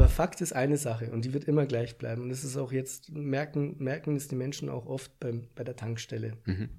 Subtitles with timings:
[0.00, 2.22] Aber Fakt ist eine Sache und die wird immer gleich bleiben.
[2.22, 5.76] Und das ist auch jetzt, merken, merken es die Menschen auch oft beim, bei der
[5.76, 6.70] Tankstelle Mhm.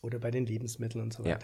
[0.00, 1.36] oder bei den Lebensmitteln und so Ja.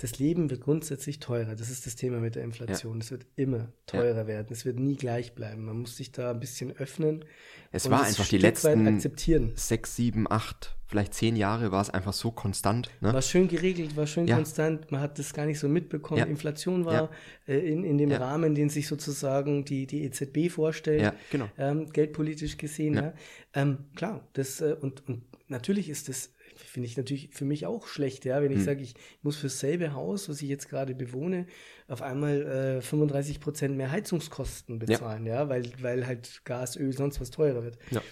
[0.00, 1.56] Das Leben wird grundsätzlich teurer.
[1.56, 3.00] Das ist das Thema mit der Inflation.
[3.00, 4.46] Es wird immer teurer werden.
[4.50, 5.64] Es wird nie gleich bleiben.
[5.64, 7.24] Man muss sich da ein bisschen öffnen.
[7.72, 9.52] Es war einfach die letzten akzeptieren.
[9.56, 12.90] sechs, sieben, acht, vielleicht zehn Jahre war es einfach so konstant.
[13.00, 13.12] Ne?
[13.12, 14.36] War schön geregelt, war schön Ja.
[14.36, 14.90] konstant.
[14.92, 16.20] Man hat das gar nicht so mitbekommen.
[16.20, 16.26] Ja.
[16.26, 17.10] Inflation war Ja.
[17.54, 18.18] äh, in, in dem Ja.
[18.18, 21.48] Rahmen, den sich sozusagen die, die EZB vorstellt, Ja, genau.
[21.58, 22.94] ähm, geldpolitisch gesehen.
[22.94, 23.02] Ja.
[23.02, 23.14] Ja.
[23.54, 26.30] Ähm, klar, das, äh, und, und natürlich ist das,
[26.60, 28.44] finde ich natürlich für mich auch schlecht, ja, Hm.
[28.44, 31.46] wenn ich sage, ich muss für dasselbe Haus, was ich jetzt gerade bewohne,
[31.86, 32.42] auf einmal
[32.78, 37.62] äh, 35 Prozent mehr Heizungskosten bezahlen, ja, weil, weil halt Gas, Öl, sonst was teurer
[37.64, 38.02] wird Ja.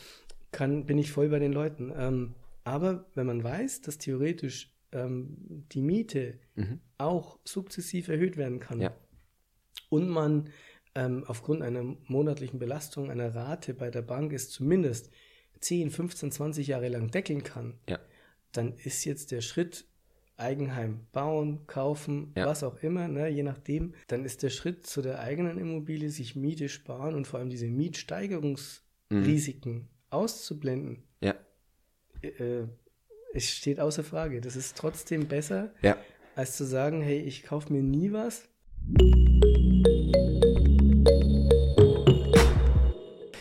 [0.52, 1.92] kann, bin ich voll bei den Leuten.
[1.96, 6.38] Ähm, aber wenn man weiß, dass theoretisch ähm, die Miete
[6.98, 8.82] auch sukzessiv erhöht werden kann Mhm.
[8.84, 8.94] Ja.
[9.90, 10.48] und man
[10.94, 15.10] ähm, aufgrund einer monatlichen Belastung einer Rate bei der Bank es zumindest
[15.60, 17.98] 10, 15, 20 Jahre lang deckeln kann, Ja.
[18.56, 19.86] Dann ist jetzt der Schritt
[20.38, 22.44] Eigenheim bauen, kaufen, Ja.
[22.46, 26.36] was auch immer, ne, je nachdem, dann ist der Schritt zu der eigenen Immobilie, sich
[26.36, 31.34] Miete sparen und vor allem diese Mietsteigerungsrisiken auszublenden, Ja.
[32.22, 32.64] äh,
[33.32, 34.42] es steht außer Frage.
[34.42, 35.96] Das ist trotzdem besser, Ja.
[36.34, 38.46] als zu sagen, hey, ich kaufe mir nie was.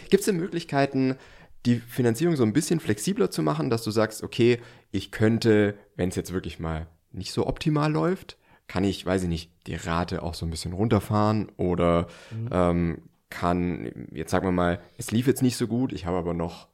[0.09, 1.17] Gibt es denn Möglichkeiten,
[1.66, 4.59] die Finanzierung so ein bisschen flexibler zu machen, dass du sagst, okay,
[4.91, 9.30] ich könnte, wenn es jetzt wirklich mal nicht so optimal läuft, kann ich, weiß ich
[9.30, 12.08] nicht, die Rate auch so ein bisschen runterfahren oder
[12.52, 16.33] ähm, kann, jetzt sagen wir mal, es lief jetzt nicht so gut, ich habe aber
[16.33, 16.67] noch,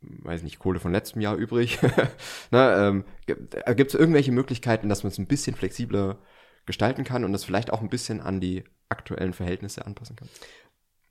[0.00, 1.78] weiß nicht, Kohle von letztem Jahr übrig.
[2.50, 6.18] Na, ähm, Gibt es irgendwelche Möglichkeiten, dass man es ein bisschen flexibler
[6.64, 10.28] gestalten kann und das vielleicht auch ein bisschen an die aktuellen Verhältnisse anpassen kann?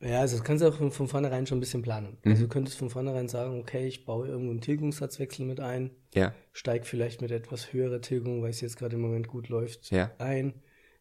[0.02, 2.18] Ja, also das kannst du auch von, von vornherein schon ein bisschen planen.
[2.24, 2.32] Mhm.
[2.32, 6.34] Also du könntest von vornherein sagen, okay, ich baue irgendwo einen Tilgungssatzwechsel mit ein, Ja,
[6.52, 10.12] steig vielleicht mit etwas höherer Tilgung, weil es jetzt gerade im Moment gut läuft, Ja.
[10.18, 10.54] ein,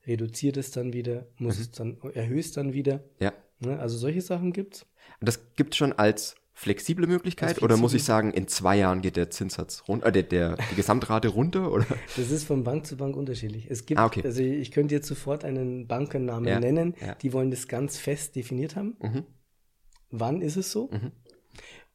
[0.07, 3.03] reduziert es dann wieder, muss es dann, erhöhst dann wieder.
[3.19, 3.33] ja.
[3.61, 3.79] Ne?
[3.79, 4.85] Also solche Sachen gibt's.
[5.21, 9.03] Und das gibt es schon als flexible Möglichkeit oder muss ich sagen, in zwei Jahren
[9.03, 11.73] geht der Zinssatz runter, äh, der, der, die Gesamtrate runter?
[11.73, 11.85] Oder?
[12.17, 13.67] Das ist von Bank zu Bank unterschiedlich.
[13.69, 14.23] Es gibt, Ah, okay.
[14.25, 17.17] also ich könnte jetzt sofort einen Bankennamen Ja, nennen, ja.
[17.17, 18.97] die wollen das ganz fest definiert haben.
[19.03, 19.25] Mhm.
[20.11, 20.91] Wann ist es so?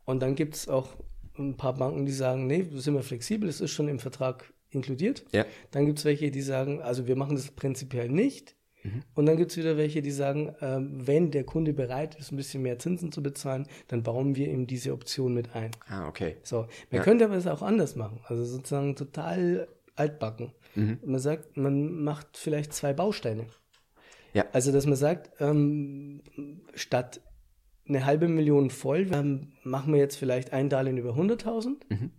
[0.03, 0.89] Und dann gibt es auch
[1.37, 4.53] ein paar Banken, die sagen, nee, wir sind wir flexibel, es ist schon im Vertrag
[4.71, 5.23] inkludiert.
[5.31, 5.45] Ja.
[5.71, 8.55] Dann gibt es welche, die sagen, also wir machen das prinzipiell nicht.
[8.83, 9.01] Mhm.
[9.15, 12.37] Und dann gibt es wieder welche, die sagen, ähm, wenn der Kunde bereit ist, ein
[12.37, 15.71] bisschen mehr Zinsen zu bezahlen, dann bauen wir ihm diese Option mit ein.
[15.87, 16.37] Ah, okay.
[16.43, 17.01] So, man Ja.
[17.03, 18.19] könnte aber es auch anders machen.
[18.25, 20.53] Also sozusagen total altbacken.
[20.75, 20.99] Mhm.
[21.03, 23.47] Man sagt, man macht vielleicht zwei Bausteine.
[24.33, 24.45] Ja.
[24.53, 26.21] Also, dass man sagt, ähm,
[26.75, 27.21] statt
[27.87, 32.11] eine halbe Million voll, ähm, machen wir jetzt vielleicht ein Darlehen über 100.000 Mhm.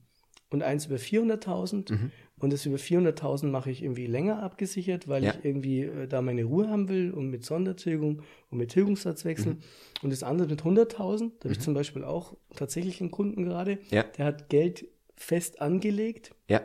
[0.50, 5.34] Und eins über 400.000 und das über 400.000 mache ich irgendwie länger abgesichert, weil Ja.
[5.38, 9.58] ich irgendwie äh, da meine Ruhe haben will und mit Sondertilgung und mit Tilgungssatzwechsel Mhm.
[10.02, 13.78] und das andere mit 100.000, da habe ich zum Beispiel auch tatsächlich einen Kunden gerade,
[13.90, 14.02] Ja.
[14.02, 16.62] der hat Geld fest angelegt Ja.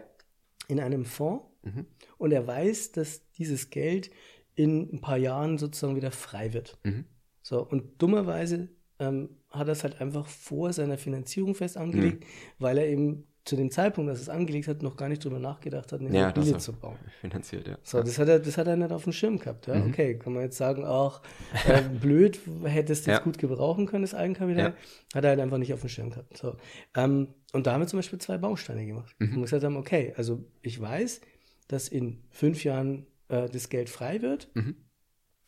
[0.67, 1.85] in einem Fonds Mhm.
[2.17, 4.09] und er weiß, dass dieses Geld
[4.55, 6.77] in ein paar Jahren sozusagen wieder frei wird.
[6.83, 7.05] Mhm.
[7.41, 12.27] So, und dummerweise ähm, hat er es halt einfach vor seiner Finanzierung fest angelegt, Mhm.
[12.59, 15.91] weil er eben zu dem Zeitpunkt, dass es angelegt hat, noch gar nicht drüber nachgedacht
[15.91, 16.97] hat, eine Ja, Immobilie zu bauen.
[17.21, 17.77] finanziert, ja.
[17.83, 19.67] So, das hat, er, das hat er nicht auf dem Schirm gehabt.
[19.67, 19.75] Ja?
[19.75, 19.89] Mhm.
[19.91, 21.21] Okay, kann man jetzt sagen, ach,
[21.67, 23.23] äh, blöd, hättest du es Ja.
[23.23, 24.73] gut gebrauchen können, das Eigenkapital.
[25.13, 26.35] Hat er halt einfach nicht auf dem Schirm gehabt.
[26.37, 26.55] So,
[26.95, 29.15] ähm, und da haben wir zum Beispiel zwei Bausteine gemacht.
[29.19, 29.35] Mhm.
[29.37, 31.21] Und gesagt haben, okay, also ich weiß,
[31.67, 34.49] dass in fünf Jahren äh, das Geld frei wird.
[34.55, 34.75] Mhm.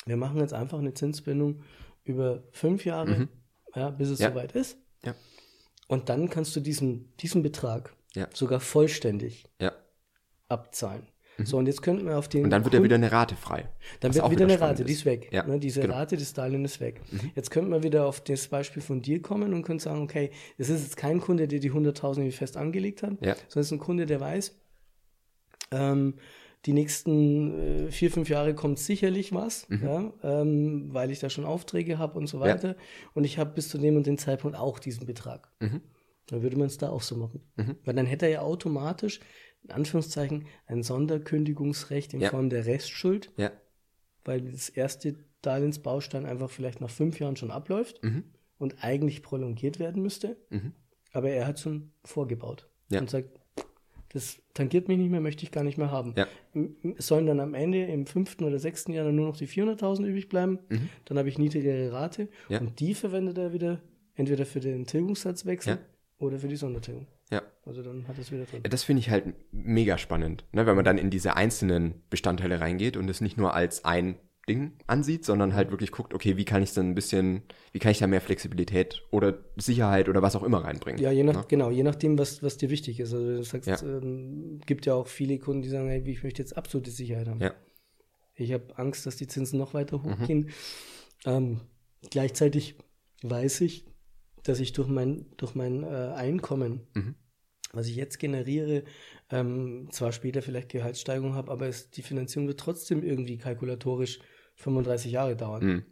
[0.05, 1.61] Wir machen jetzt einfach eine Zinsbindung
[2.03, 3.27] über fünf Jahre,
[3.75, 4.23] ja, bis es Mhm.
[4.23, 4.29] Ja.
[4.31, 4.77] soweit ist.
[5.03, 5.15] Ja.
[5.87, 8.27] Und dann kannst du diesen, diesen Betrag Ja.
[8.33, 9.71] sogar vollständig Ja.
[10.49, 11.03] abzahlen.
[11.43, 12.43] So, und jetzt könnten wir auf den Mhm.
[12.45, 13.69] Und dann wird ja wieder eine Rate frei.
[13.99, 15.29] dann wird wieder eine Rate, die ist weg.
[15.31, 15.93] Ja, ne, diese genau.
[15.93, 15.99] Mhm.
[15.99, 16.99] Rate des Darlehens ist weg.
[17.35, 20.69] Jetzt könnten wir wieder auf das Beispiel von dir kommen und können sagen, okay, das
[20.69, 23.77] ist jetzt kein Kunde, der die 100.000 irgendwie fest angelegt hat, sondern es ist ein
[23.77, 24.55] Kunde, der weiß,
[25.71, 26.15] ähm,
[26.65, 29.83] die nächsten äh, vier, fünf Jahre kommt sicherlich was, Mhm.
[29.83, 32.75] ja, ähm, weil ich da schon Aufträge habe und so weiter.
[33.13, 35.49] Und ich habe bis zu dem und dem Zeitpunkt auch diesen Betrag.
[35.59, 35.81] Mhm.
[36.27, 37.41] Dann würde man es da auch so machen.
[37.85, 39.21] Weil dann hätte er ja automatisch,
[39.63, 42.29] in Anführungszeichen, ein Sonderkündigungsrecht in Ja.
[42.29, 43.51] Form der Restschuld Ja.
[44.25, 48.23] weil das erste Darlehensbaustein einfach vielleicht nach fünf Jahren schon abläuft Mhm.
[48.57, 50.35] und eigentlich prolongiert werden müsste.
[50.49, 50.73] Mhm.
[51.13, 52.99] Aber er hat schon vorgebaut Ja.
[52.99, 53.29] und sagt,
[54.09, 56.13] Das tangiert mich nicht mehr, möchte ich gar nicht mehr haben.
[56.15, 56.27] Ja.
[56.97, 60.05] Es sollen dann am Ende im fünften oder sechsten Jahr dann nur noch die 400.000
[60.05, 60.59] übrig bleiben.
[61.05, 62.23] Dann habe ich niedrigere Rate.
[62.23, 62.29] Mhm.
[62.49, 62.59] Ja.
[62.61, 63.81] Und die verwendet er wieder
[64.15, 65.79] entweder für den Tilgungssatzwechsel Ja.
[66.19, 67.07] oder für die Sondertilgung.
[67.31, 67.41] Ja.
[67.65, 68.63] Also dann hat es wieder drin.
[68.63, 70.65] Das finde ich halt mega spannend, ne?
[70.65, 74.15] wenn man dann in diese einzelnen Bestandteile reingeht und es nicht nur als ein
[74.47, 77.41] Ding ansieht, sondern halt wirklich guckt, okay, wie kann ich dann ein bisschen,
[77.73, 81.01] wie kann ich da mehr Flexibilität oder Sicherheit oder was auch immer reinbringen.
[81.01, 81.45] Ja, je nach, ne?
[81.47, 83.13] genau, je nachdem, was, was dir wichtig ist.
[83.13, 83.81] Also du sagst, Ja.
[83.83, 87.41] ähm, gibt ja auch viele Kunden, die sagen, hey, ich möchte jetzt absolute Sicherheit haben.
[87.41, 87.53] Ja.
[88.35, 90.03] Ich habe Angst, dass die Zinsen noch weiter Mhm.
[90.21, 90.49] hochgehen.
[91.25, 91.59] Ähm,
[92.09, 92.75] gleichzeitig
[93.23, 93.85] weiß ich,
[94.43, 97.15] dass ich durch mein, durch mein äh, Einkommen, Mhm.
[97.73, 98.83] was ich jetzt generiere,
[99.29, 104.19] ähm, zwar später vielleicht Gehaltssteigerung habe, aber es, die Finanzierung wird trotzdem irgendwie kalkulatorisch
[104.57, 105.65] 35 Jahre dauern.
[105.65, 105.85] Mhm.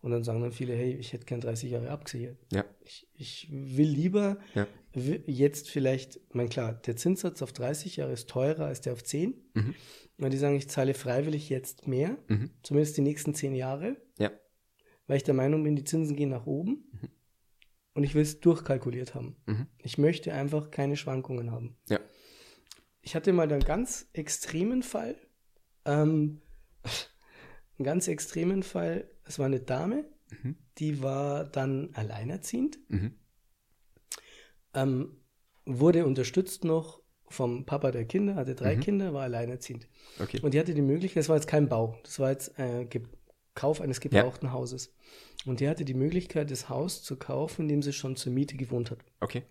[0.00, 2.36] Und dann sagen dann viele, hey, ich hätte gern 30 Jahre abgesichert.
[2.52, 2.64] Ja.
[2.80, 4.66] Ich, ich will lieber Ja.
[4.94, 9.34] jetzt vielleicht, mein klar, der Zinssatz auf 30 Jahre ist teurer als der auf 10.
[9.54, 9.74] Mhm.
[10.18, 12.50] Und die sagen, ich zahle freiwillig jetzt mehr, Mhm.
[12.64, 14.32] zumindest die nächsten 10 Jahre, Ja.
[15.06, 16.84] weil ich der Meinung bin, die Zinsen gehen nach oben.
[17.94, 19.36] Und ich will es durchkalkuliert haben.
[19.46, 19.66] Mhm.
[19.78, 21.76] Ich möchte einfach keine Schwankungen haben.
[21.88, 22.00] Ja.
[23.02, 25.14] Ich hatte mal einen ganz extremen Fall.
[25.84, 26.40] Ähm,
[27.82, 29.08] einen ganz extremen Fall.
[29.24, 30.04] Es war eine Dame,
[30.42, 30.56] Mhm.
[30.78, 33.12] die war dann alleinerziehend, Mhm.
[34.74, 35.16] ähm,
[35.66, 38.80] wurde unterstützt noch vom Papa der Kinder, hatte drei Mhm.
[38.80, 39.88] Kinder, war alleinerziehend.
[40.20, 40.40] Okay.
[40.42, 42.86] Und die hatte die Möglichkeit, das war jetzt kein Bau, das war jetzt äh,
[43.54, 44.94] Kauf eines gebrauchten Hauses.
[45.44, 48.56] Und die hatte die Möglichkeit, das Haus zu kaufen, in dem sie schon zur Miete
[48.56, 49.00] gewohnt hat.
[49.20, 49.42] Okay.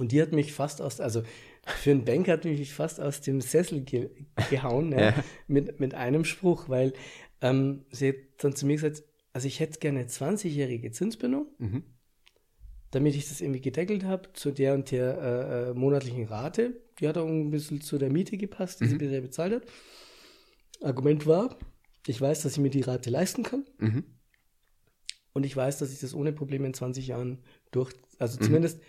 [0.00, 1.22] Und die hat mich fast aus, also
[1.66, 4.08] für einen Banker hat mich fast aus dem Sessel ge
[4.48, 5.24] gehauen, ja, Ja.
[5.46, 6.94] mit, mit einem Spruch, weil
[7.42, 9.02] ähm, sie hat dann zu mir gesagt,
[9.34, 11.84] also ich hätte gerne 20-jährige Zinsbindung, Mhm.
[12.92, 16.80] damit ich das irgendwie gedeckelt habe zu der und der äh, äh, monatlichen Rate.
[16.98, 19.62] Die hat auch ein bisschen zu der Miete gepasst, die sie bisher bezahlt hat.
[20.82, 21.58] Argument war,
[22.06, 24.04] ich weiß, dass ich mir die Rate leisten kann Mhm.
[25.34, 27.38] und ich weiß, dass ich das ohne Probleme in 20 Jahren
[27.70, 28.80] durch, also zumindest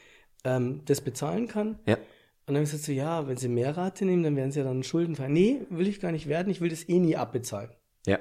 [0.44, 1.80] ähm, das bezahlen kann.
[1.86, 1.96] Ja.
[1.96, 4.60] Und dann habe ich gesagt, so, ja, wenn sie mehr Rate nehmen, dann werden sie
[4.60, 5.28] ja dann schuldenfrei.
[5.28, 7.70] Nee, will ich gar nicht werden, ich will das eh nie abbezahlen.
[8.06, 8.20] Ja.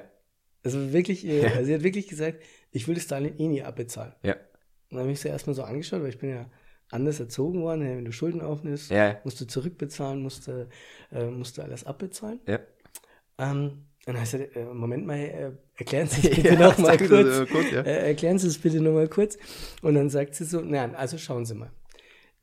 [0.63, 2.39] Also wirklich, äh, also sie hat wirklich gesagt,
[2.71, 4.13] ich will das Darlehen eh nie abbezahlen.
[4.23, 4.33] Ja.
[4.33, 6.45] Und dann habe ich sie erstmal so angeschaut, weil ich bin ja
[6.91, 7.81] anders erzogen worden.
[7.81, 9.17] Ja, Wenn du Schulden aufnimmst, Ja.
[9.23, 10.67] musst du zurückbezahlen, musst du,
[11.11, 12.39] äh, musst du alles abbezahlen.
[12.47, 12.59] Ja.
[13.39, 16.77] Ähm, und dann ich gesagt, äh, Moment mal, äh, erklären Sie es bitte Ja, noch
[16.77, 17.09] mal kurz.
[17.27, 17.81] das, äh, kurz, ja.
[17.81, 19.37] äh, erklären Sie es bitte noch mal kurz.
[19.81, 21.71] Und dann sagt sie so, nein, also schauen Sie mal.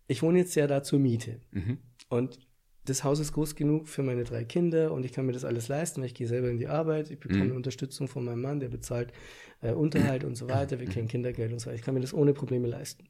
[0.08, 1.40] Ich wohne jetzt ja da zur Miete.
[1.52, 1.78] Mhm.
[2.08, 2.40] Und
[2.84, 5.68] das Haus ist groß genug für meine drei Kinder und ich kann mir das alles
[5.68, 7.56] leisten, weil ich gehe selber in die Arbeit, ich bekomme Mhm.
[7.56, 9.12] Unterstützung von meinem Mann, der bezahlt
[9.60, 11.76] äh, Unterhalt und so weiter, wir kriegen Kindergeld und so weiter.
[11.76, 13.04] Ich kann mir das ohne Probleme leisten.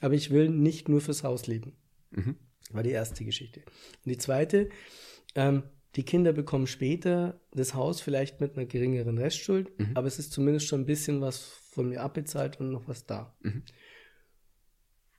[0.00, 1.76] Aber ich will nicht nur fürs Haus leben.
[2.10, 2.34] Mhm.
[2.72, 3.60] War die erste Geschichte.
[4.04, 4.70] Und die zweite,
[5.36, 5.62] ähm,
[5.94, 10.66] die Kinder bekommen später das Haus vielleicht mit einer geringeren Restschuld, aber es ist zumindest
[10.66, 11.38] schon ein bisschen was
[11.70, 13.36] von mir abbezahlt und noch was da.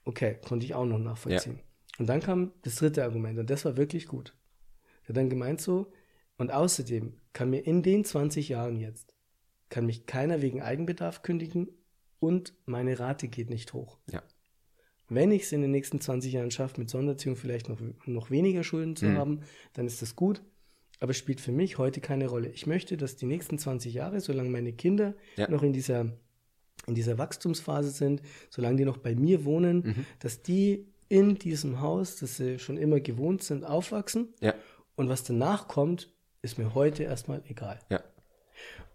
[0.04, 1.60] Okay, konnte ich auch noch nachvollziehen.
[1.98, 4.36] Und dann kam das dritte Argument und das war wirklich gut.
[5.04, 5.92] Er hat dann gemeint so,
[6.36, 9.14] und außerdem kann mir in den 20 Jahren jetzt,
[9.68, 11.68] kann mich keiner wegen Eigenbedarf kündigen
[12.18, 13.98] und meine Rate geht nicht hoch.
[14.10, 14.22] Ja.
[15.08, 18.64] Wenn ich es in den nächsten 20 Jahren schaffe, mit Sonderziehung vielleicht noch, noch weniger
[18.64, 19.16] Schulden zu Mhm.
[19.18, 19.40] haben,
[19.74, 20.42] dann ist das gut.
[21.00, 22.48] Aber es spielt für mich heute keine Rolle.
[22.48, 25.48] Ich möchte, dass die nächsten 20 Jahre, solange meine Kinder Ja.
[25.50, 26.16] noch in dieser,
[26.86, 30.06] in dieser Wachstumsphase sind, solange die noch bei mir wohnen, Mhm.
[30.20, 34.34] dass die in diesem Haus, das sie schon immer gewohnt sind, aufwachsen.
[34.40, 34.54] Ja.
[34.96, 36.10] Und was danach kommt,
[36.42, 37.78] ist mir heute erstmal egal.
[37.90, 38.02] Ja.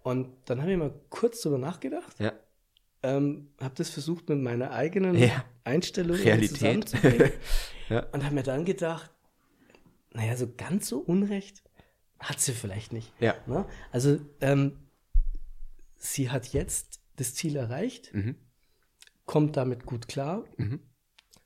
[0.03, 2.33] Und dann habe ich mal kurz drüber nachgedacht, Ja.
[3.03, 5.43] ähm, habe das versucht mit meiner eigenen Ja.
[5.63, 6.49] Einstellung Realität.
[6.89, 7.31] zusammenzubringen
[7.89, 8.05] Ja.
[8.11, 9.11] und habe mir dann gedacht,
[10.13, 11.63] naja, so ganz so Unrecht
[12.19, 13.13] hat sie vielleicht nicht.
[13.19, 13.35] Ja.
[13.45, 13.65] Ne?
[13.91, 14.77] Also ähm,
[15.95, 18.35] sie hat jetzt das Ziel erreicht, Mhm.
[19.25, 20.45] kommt damit gut klar.
[20.57, 20.79] Mhm.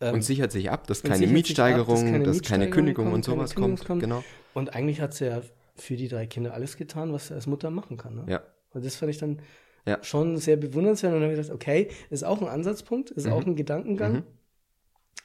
[0.02, 2.72] Ähm, Und sichert sich ab, dass keine sich ab, Mietsteigerung, dass keine dass keine Mietsteigerung
[2.72, 3.86] Kündigung kommt, und keine sowas kommt.
[3.86, 4.02] kommt.
[4.02, 4.24] Genau.
[4.54, 5.42] Und eigentlich hat sie ja
[5.76, 8.16] für die drei Kinder alles getan, was sie als Mutter machen kann.
[8.16, 8.26] Ne?
[8.28, 8.44] Ja.
[8.72, 9.42] Und das fand ich dann
[9.86, 10.02] Ja.
[10.04, 11.14] schon sehr bewundernswert.
[11.14, 14.14] Und dann habe ich gedacht, okay, ist auch ein Ansatzpunkt, ist auch ein Gedankengang.
[14.14, 14.24] Mhm.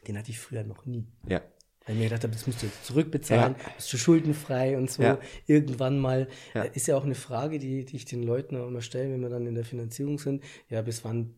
[0.06, 1.06] Den hatte ich früher noch nie.
[1.28, 1.42] Ja.
[1.88, 5.02] Weil ich mir gedacht habe, das musst du jetzt zurückbezahlen, bist du schuldenfrei und so.
[5.02, 5.18] Ja.
[5.46, 6.28] Irgendwann mal.
[6.54, 6.64] Ja.
[6.64, 9.20] Äh, Ist ja auch eine Frage, die, die ich den Leuten auch immer stelle, wenn
[9.22, 10.44] wir dann in der Finanzierung sind.
[10.68, 11.34] Ja, bis wann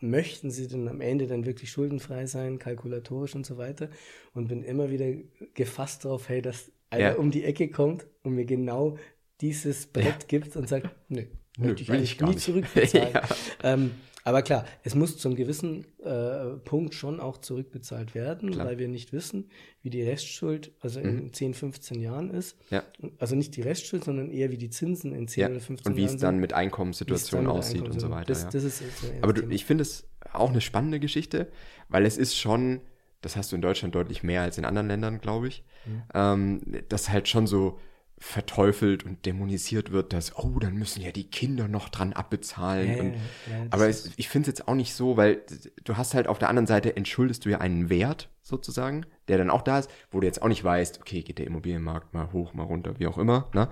[0.00, 3.88] möchten sie denn am Ende dann wirklich schuldenfrei sein, kalkulatorisch und so weiter?
[4.34, 5.06] Und bin immer wieder
[5.54, 7.14] gefasst darauf, hey, dass einer Ja.
[7.14, 8.98] um die Ecke kommt und mir genau
[9.40, 11.24] dieses Brett gibt und sagt, nö,
[11.56, 13.14] Nö, möchte ich eigentlich nie zurückbezahlen.
[13.14, 13.22] Ja.
[13.62, 13.92] ähm,
[14.24, 18.64] aber klar, es muss zum gewissen äh, Punkt schon auch zurückbezahlt werden, Klar.
[18.64, 18.68] Mhm.
[18.70, 19.50] weil wir nicht wissen,
[19.82, 22.56] wie die Restschuld also in 10, 15 Jahren ist.
[22.70, 22.82] Ja.
[23.18, 25.48] Also nicht die Restschuld, sondern eher wie die Zinsen in 10 Ja.
[25.50, 28.24] oder 15 Und wie Jahren es dann mit Einkommenssituationen aussieht und so weiter.
[28.26, 28.50] Das, ja.
[28.50, 28.82] das ist
[29.20, 31.48] Aber du, ich finde es auch eine spannende Geschichte,
[31.88, 32.80] weil es ist schon,
[33.20, 36.02] das hast du in Deutschland deutlich mehr als in anderen Ländern, glaube ich, Mhm.
[36.14, 37.78] ähm, dass halt schon so
[38.18, 42.96] verteufelt und dämonisiert wird, dass, oh, dann müssen ja die Kinder noch dran abbezahlen.
[42.96, 45.42] Ja, und, ja, aber es, ich finde es jetzt auch nicht so, weil
[45.82, 49.50] du hast halt auf der anderen Seite entschuldest du ja einen Wert sozusagen, der dann
[49.50, 52.54] auch da ist, wo du jetzt auch nicht weißt, okay, geht der Immobilienmarkt mal hoch,
[52.54, 53.50] mal runter, wie auch immer.
[53.52, 53.68] Ne?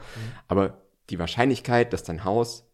[0.49, 2.65] Aber die Wahrscheinlichkeit, dass dein Haus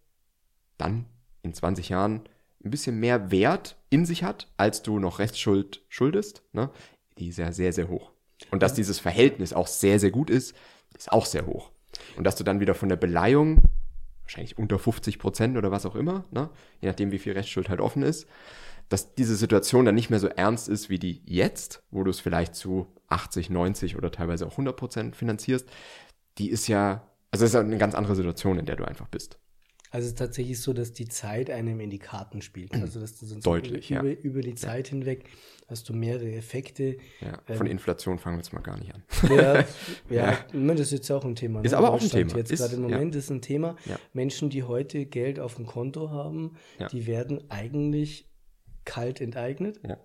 [0.79, 1.07] dann
[1.43, 2.23] in 20 Jahren
[2.65, 6.71] ein bisschen mehr Wert in sich hat, als du noch Restschuld schuldest, ne?
[7.19, 8.13] die ist ja sehr, sehr hoch.
[8.51, 10.55] Und dass dieses Verhältnis auch sehr, sehr gut ist,
[10.97, 11.71] ist auch sehr hoch.
[12.16, 13.62] Und dass du dann wieder von der Beleihung,
[14.23, 16.50] wahrscheinlich unter 50 Prozent oder was auch immer, ne?
[16.80, 18.26] je nachdem, wie viel Restschuld halt offen ist,
[18.88, 22.21] dass diese Situation dann nicht mehr so ernst ist wie die jetzt, wo du es
[22.21, 25.68] vielleicht zu 80, 90 oder teilweise auch 100 Prozent finanzierst,
[26.38, 29.38] die ist ja, also es ist eine ganz andere Situation, in der du einfach bist.
[29.90, 32.75] Also es ist tatsächlich so, dass die Zeit einem in die Karten spielt.
[32.75, 34.12] Also dass du sonst Deutlich, über, ja.
[34.14, 35.25] über die Zeit hinweg
[35.66, 36.97] hast du mehrere Effekte.
[37.21, 39.02] Ja, Ähm, von Inflation fangen wir jetzt mal gar nicht an.
[39.30, 39.64] Ja,
[40.11, 41.62] ja, das ist jetzt auch ein Thema.
[41.62, 41.78] Ist ne?
[41.78, 42.37] aber auch ein Thema.
[42.37, 42.97] Jetzt Ist- gerade im ja.
[42.97, 43.76] Moment ist ein Thema.
[43.87, 43.99] Ja.
[44.12, 46.88] Menschen, die heute Geld auf dem Konto haben, Ja.
[46.88, 48.28] die werden eigentlich
[48.85, 49.80] kalt enteignet.
[49.87, 49.99] Ja.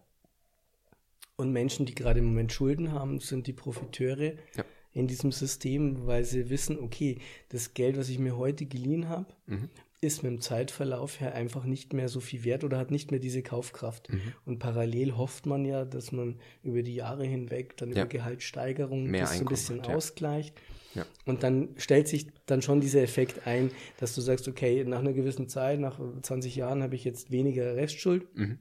[1.35, 4.65] Und Menschen, die gerade im Moment Schulden haben, sind die Profiteure Ja.
[4.93, 7.17] In diesem System, weil sie wissen, okay,
[7.49, 9.69] das Geld, was ich mir heute geliehen habe, Mhm.
[10.01, 13.19] ist mit dem Zeitverlauf her einfach nicht mehr so viel wert oder hat nicht mehr
[13.21, 14.09] diese Kaufkraft.
[14.11, 14.21] Mhm.
[14.45, 18.01] Und parallel hofft man ja, dass man über die Jahre hinweg dann Ja.
[18.01, 19.95] über Gehaltssteigerungen Mehr das so ein bisschen hat, ja.
[19.95, 20.55] ausgleicht.
[20.93, 21.05] Ja.
[21.25, 25.13] Und dann stellt sich dann schon dieser Effekt ein, dass du sagst, okay, nach einer
[25.13, 28.27] gewissen Zeit, nach 20 Jahren habe ich jetzt weniger Restschuld.
[28.37, 28.59] Mhm.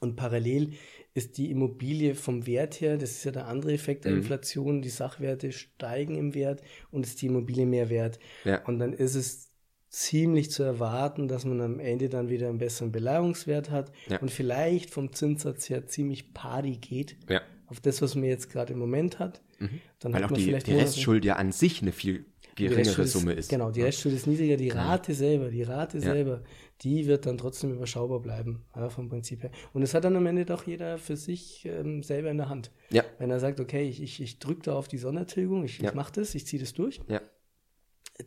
[0.00, 0.72] Und parallel
[1.14, 4.18] ist die Immobilie vom Wert her, das ist ja der andere Effekt der Mhm.
[4.18, 8.18] Inflation, die Sachwerte steigen im Wert und ist die Immobilie mehr wert.
[8.44, 8.62] Ja.
[8.66, 9.50] Und dann ist es
[9.88, 14.18] ziemlich zu erwarten, dass man am Ende dann wieder einen besseren Beleihungswert hat Ja.
[14.20, 17.40] und vielleicht vom Zinssatz her ziemlich pari geht Ja.
[17.66, 19.40] auf das, was man jetzt gerade im Moment hat.
[20.00, 22.26] Dann Weil hat auch man die, vielleicht die Restschuld ja an sich eine viel
[22.64, 23.48] geringere Restschuld Summe ist.
[23.50, 26.42] Genau, die Restschuld ist niedriger, die Rate selber, die Rate selber,
[26.82, 29.50] die wird dann trotzdem überschaubar bleiben, vom Prinzip her.
[29.72, 32.70] Und das hat dann am Ende doch jeder für sich ähm, selber in der Hand.
[33.18, 36.12] Wenn er sagt, okay, ich, ich, ich drücke da auf die Sondertilgung, ich, ich mache
[36.12, 37.00] das, ich ziehe das durch,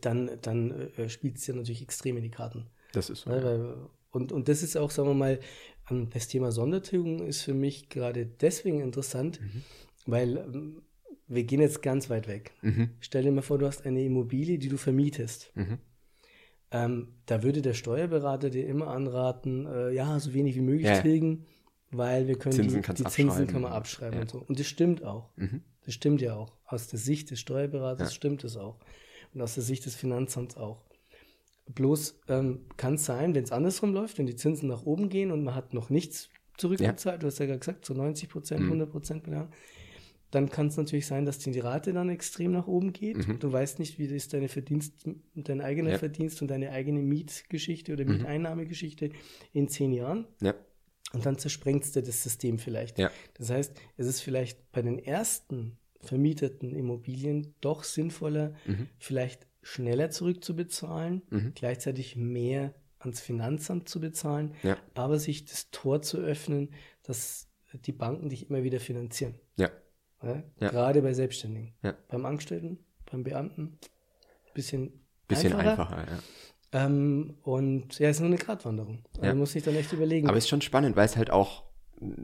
[0.01, 2.67] dann, dann äh, spielt es ja natürlich extrem in die Karten.
[2.93, 3.29] das ist so.
[3.31, 3.75] Ne, weil,
[4.11, 5.39] und, und das ist auch, sagen wir mal,
[5.89, 9.63] ähm, das Thema Sondertilgung ist für mich gerade deswegen interessant, Mhm.
[10.05, 10.81] weil ähm,
[11.29, 12.51] wir gehen jetzt ganz weit weg.
[12.61, 12.89] Mhm.
[12.99, 15.51] Stell dir mal vor, du hast eine Immobilie, die du vermietest.
[15.55, 15.77] Mhm.
[16.71, 21.01] Ähm, da würde der Steuerberater dir immer anraten, äh, ja, so wenig wie möglich Ja.
[21.01, 21.45] tilgen,
[21.91, 23.47] weil wir können Zinsen die, die Zinsen abschreiben.
[23.47, 24.21] kann man abschreiben Ja.
[24.21, 24.37] und so.
[24.39, 25.29] Und das stimmt auch.
[25.37, 25.61] Mhm.
[25.85, 26.53] Das stimmt ja auch.
[26.65, 28.15] Aus der Sicht des Steuerberaters Ja.
[28.15, 28.77] stimmt es auch.
[29.33, 30.83] Und aus der Sicht des Finanzamts auch.
[31.73, 35.31] Bloß ähm, kann es sein, wenn es andersrum läuft, wenn die Zinsen nach oben gehen
[35.31, 38.67] und man hat noch nichts zurückgezahlt, du hast ja gerade gesagt, zu 90 Prozent, Mhm.
[38.69, 39.49] 100 Prozent Belang,
[40.31, 43.27] dann kann es natürlich sein, dass die Rate dann extrem nach oben geht.
[43.27, 43.39] Mhm.
[43.39, 45.97] Du weißt nicht, wie ist deine Verdienst, dein eigener Ja.
[45.97, 48.11] Verdienst und deine eigene Mietgeschichte oder Mhm.
[48.17, 49.09] Mieteinnahmegeschichte
[49.53, 50.27] in zehn Jahren.
[50.41, 50.53] Ja.
[51.13, 52.99] Und dann zersprengst du das System vielleicht.
[52.99, 53.09] Ja.
[53.35, 58.87] Das heißt, es ist vielleicht bei den ersten vermieteten Immobilien doch sinnvoller, Mhm.
[58.99, 61.51] vielleicht schneller zurückzubezahlen, Mhm.
[61.55, 64.77] gleichzeitig mehr ans Finanzamt zu bezahlen, Ja.
[64.93, 66.69] aber sich das Tor zu öffnen,
[67.03, 67.47] dass
[67.85, 69.35] die Banken dich immer wieder finanzieren.
[69.57, 69.69] Ja.
[70.23, 70.43] Ja?
[70.59, 71.73] Gerade bei Selbstständigen.
[71.81, 71.93] Ja.
[72.09, 72.79] Beim Angestellten,
[73.11, 73.77] beim Beamten,
[74.53, 75.97] bisschen, Bisschen einfacher.
[75.97, 76.19] einfacher, ja.
[76.85, 79.03] Ähm, und ja, es ist nur eine Gratwanderung.
[79.13, 79.29] Also Ja.
[79.29, 80.27] Man muss sich dann echt überlegen.
[80.27, 81.63] Aber es ist schon spannend, weil es halt auch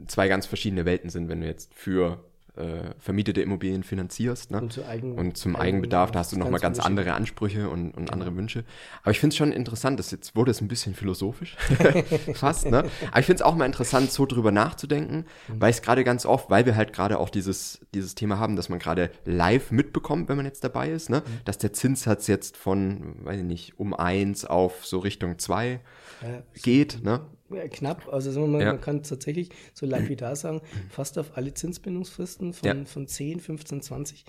[0.06, 2.24] zwei ganz verschiedene Welten sind, wenn du jetzt für
[2.56, 4.50] äh, vermietete Immobilien finanzierst.
[4.50, 4.60] Ne?
[4.62, 6.98] Und zu Eigen- und zum Eigen- Eigenbedarf, da hast du ganz nochmal ganz unterschiedlich.
[7.06, 8.64] andere Ansprüche und, und andere Wünsche.
[9.02, 11.56] Aber ich finde es schon interessant, dass jetzt wurde es ein bisschen philosophisch,
[12.34, 12.84] fast, ne?
[13.10, 15.60] Aber ich finde es auch mal interessant, so drüber nachzudenken, Mhm.
[15.60, 18.56] weil ich es gerade ganz oft, weil wir halt gerade auch dieses, dieses Thema haben,
[18.56, 21.18] dass man gerade live mitbekommt, wenn man jetzt dabei ist, ne?
[21.26, 21.40] Mhm.
[21.44, 25.80] Dass der Zinssatz jetzt von, weiß ich nicht, um eins auf so Richtung zwei
[26.22, 27.20] Ja, geht, ne?
[27.50, 28.72] Ja, knapp, also sagen wir mal, Ja.
[28.72, 30.60] man kann tatsächlich so lapidar sagen,
[30.90, 32.84] fast auf alle Zinsbindungsfristen von, Ja.
[32.84, 34.24] von 10, 15, 20,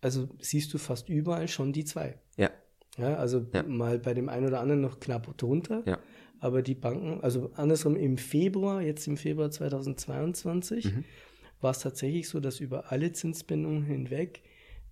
[0.00, 2.18] also siehst du fast überall schon die zwei.
[2.36, 2.50] Ja,
[2.98, 3.62] Ja, also Ja.
[3.62, 5.98] mal bei dem einen oder anderen noch knapp drunter, ja,
[6.38, 11.04] aber die Banken, also andersrum im Februar, jetzt im Februar 2022, Mhm.
[11.60, 14.42] war es tatsächlich so, dass über alle Zinsbindungen hinweg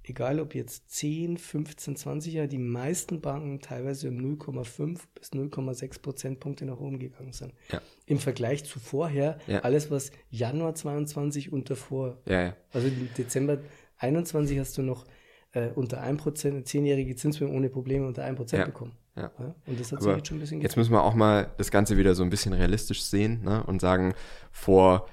[0.08, 6.00] egal ob jetzt 10, 15, 20 Jahre, die meisten Banken teilweise um 0,5 bis 0,6
[6.02, 7.52] Prozentpunkte nach oben gegangen sind.
[7.72, 7.80] Ja.
[8.06, 9.60] Im Vergleich zu vorher, Ja.
[9.60, 12.18] alles was Januar 22 und davor.
[12.26, 12.54] Ja.
[12.72, 13.58] Also im Dezember
[13.98, 15.04] 21 hast du noch
[15.52, 18.66] äh, unter 1 Prozent, zehnjährige Zinsbindung ohne Probleme unter 1 Prozent Ja.
[18.66, 18.92] bekommen.
[19.16, 19.32] Ja.
[19.66, 21.96] Und das hat sich jetzt schon ein bisschen jetzt müssen wir auch mal das Ganze
[21.96, 23.64] wieder so ein bisschen realistisch sehen ne?
[23.64, 24.14] und sagen,
[24.52, 25.08] vor,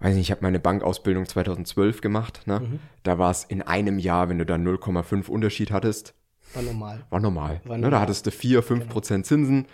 [0.00, 2.42] weiß nicht, ich habe meine Bankausbildung 2012 gemacht.
[2.46, 2.60] Ne?
[2.60, 2.78] Mhm.
[3.02, 6.14] Da war es in einem Jahr, wenn du da 0,5 Unterschied hattest,
[6.54, 7.04] war normal.
[7.10, 7.48] war normal.
[7.48, 7.60] War ne?
[7.64, 7.76] normal.
[7.78, 7.90] Genau.
[7.90, 9.66] Da hattest du 4, 5 Prozent Zinsen.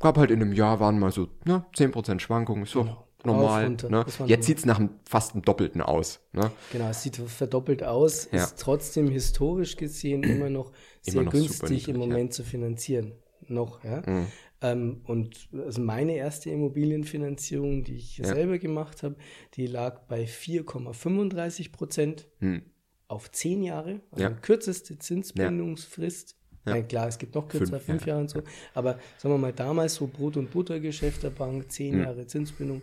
[0.00, 2.62] Gab halt in einem Jahr waren mal so ne, 10 Prozent Schwankungen.
[2.64, 3.06] Ist so Genau.
[3.24, 3.64] normal.
[3.64, 3.88] Runter.
[3.90, 4.04] Ne?
[4.26, 6.20] Jetzt sieht es nach einem fast einem Doppelten aus.
[6.32, 6.50] Ne?
[6.72, 8.44] Genau, es sieht verdoppelt aus, Ja.
[8.44, 12.06] ist trotzdem historisch gesehen immer noch sehr Immer noch günstig im ja.
[12.06, 13.12] Moment zu finanzieren.
[13.48, 14.02] Noch, ja.
[14.06, 14.26] Mhm.
[14.60, 18.26] Ähm, und also meine erste Immobilienfinanzierung, die ich Ja.
[18.26, 19.16] selber gemacht habe,
[19.54, 22.62] die lag bei 4,35 Prozent Hm.
[23.08, 24.30] auf zehn Jahre, also Ja.
[24.30, 26.36] die kürzeste Zinsbindungsfrist.
[26.66, 26.76] Ja.
[26.76, 26.82] Ja.
[26.82, 28.08] klar, es gibt noch kürzer, Fünf, fünf, ja.
[28.08, 28.42] Jahre und so.
[28.72, 32.02] Aber sagen wir mal, damals so Brot- und Buttergeschäft der Bank, zehn Mhm.
[32.04, 32.80] Jahre Zinsbindung,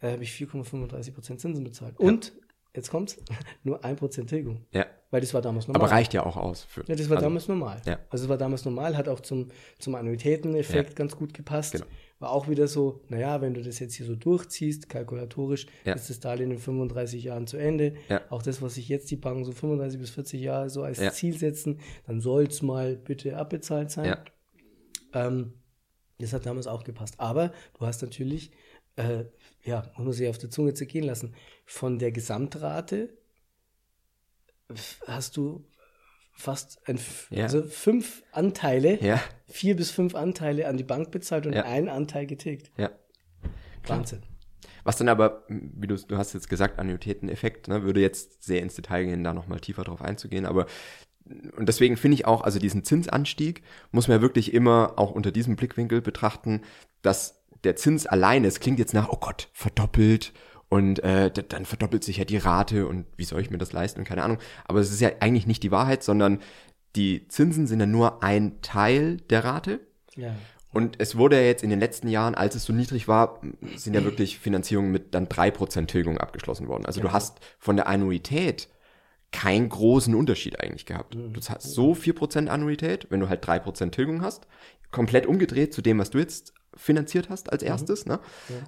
[0.00, 1.98] äh, habe ich 4,35 Prozent Zinsen bezahlt.
[1.98, 2.34] Und,
[2.74, 3.16] jetzt kommt's,
[3.64, 4.66] nur 1 Prozent Tilgung.
[4.72, 4.86] Ja.
[5.10, 5.82] Weil das war damals normal.
[5.82, 6.64] Aber reicht ja auch aus.
[6.64, 7.80] Für, Ja, das war also, damals normal.
[7.86, 8.00] Ja.
[8.10, 10.94] Also es war damals normal, hat auch zum, zum Annuitäteneffekt Ja.
[10.96, 11.72] ganz gut gepasst.
[11.72, 11.84] Genau.
[12.18, 15.92] War auch wieder so, naja, wenn du das jetzt hier so durchziehst, kalkulatorisch, Ja.
[15.94, 17.94] ist das Darlehen in 35 Jahren zu Ende.
[18.08, 18.22] Ja.
[18.30, 20.98] Auch das, was sich jetzt die Banken so 35 bis 40 Jahre so als.
[21.14, 24.06] Ziel setzen, dann soll es mal bitte abbezahlt sein.
[24.06, 24.24] Ja.
[25.12, 25.54] Ähm,
[26.18, 27.14] das hat damals auch gepasst.
[27.18, 28.50] Aber du hast natürlich,
[28.96, 29.24] äh,
[29.62, 31.34] ja, muss man sich auf der Zunge zergehen lassen,
[31.64, 33.16] von der Gesamtrate
[35.06, 35.66] hast du
[36.32, 36.98] fast ein,
[37.30, 37.44] Ja.
[37.44, 41.64] also fünf Anteile, Ja, vier bis fünf Anteile an die Bank bezahlt und Ja.
[41.64, 42.70] einen Anteil getilgt.
[42.76, 42.90] ja.
[43.82, 43.98] Klar.
[43.98, 44.22] Wahnsinn.
[44.82, 48.74] Was dann aber, wie du, du hast jetzt gesagt, Annuitäteneffekt, ne, würde jetzt sehr ins
[48.74, 50.66] Detail gehen, da nochmal tiefer drauf einzugehen, aber
[51.56, 55.56] und deswegen finde ich auch, also diesen Zinsanstieg muss man wirklich immer auch unter diesem
[55.56, 56.60] Blickwinkel betrachten,
[57.00, 60.32] dass der Zins alleine, es klingt jetzt nach, oh Gott, verdoppelt
[60.68, 64.00] und äh, dann verdoppelt sich ja die Rate und wie soll ich mir das leisten
[64.00, 64.38] und keine Ahnung.
[64.64, 66.40] Aber es ist ja eigentlich nicht die Wahrheit, sondern
[66.96, 69.80] die Zinsen sind ja nur ein Teil der Rate.
[70.16, 70.34] Ja.
[70.72, 73.40] Und es wurde ja jetzt in den letzten Jahren, als es so niedrig war,
[73.76, 76.84] sind ja wirklich Finanzierungen mit dann 3% Tilgung abgeschlossen worden.
[76.84, 78.68] Also du hast von der Annuität
[79.30, 81.14] keinen großen Unterschied eigentlich gehabt.
[81.14, 84.48] Du hast so 4% Annuität, wenn du halt 3% Tilgung hast,
[84.90, 88.06] komplett umgedreht zu dem, was du jetzt finanziert hast als erstes.
[88.06, 88.20] Ne?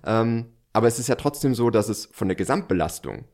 [0.05, 3.25] Ähm, aber es ist ja trotzdem so, dass es von der Gesamtbelastung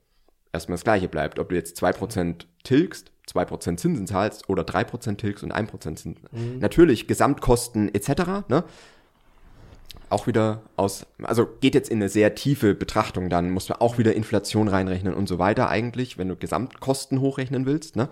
[0.53, 1.39] erstmal das gleiche bleibt.
[1.39, 6.21] Ob du jetzt 2% tilgst, 2% Zinsen zahlst oder 3% tilgst und 1% Zinsen.
[6.61, 8.49] Natürlich Gesamtkosten etc.
[8.49, 8.65] Ne?
[10.13, 13.97] Auch wieder aus, also geht jetzt in eine sehr tiefe Betrachtung, dann muss man auch
[13.97, 17.97] wieder Inflation reinrechnen und so weiter eigentlich, wenn du Gesamtkosten hochrechnen willst.
[17.97, 18.11] Ne?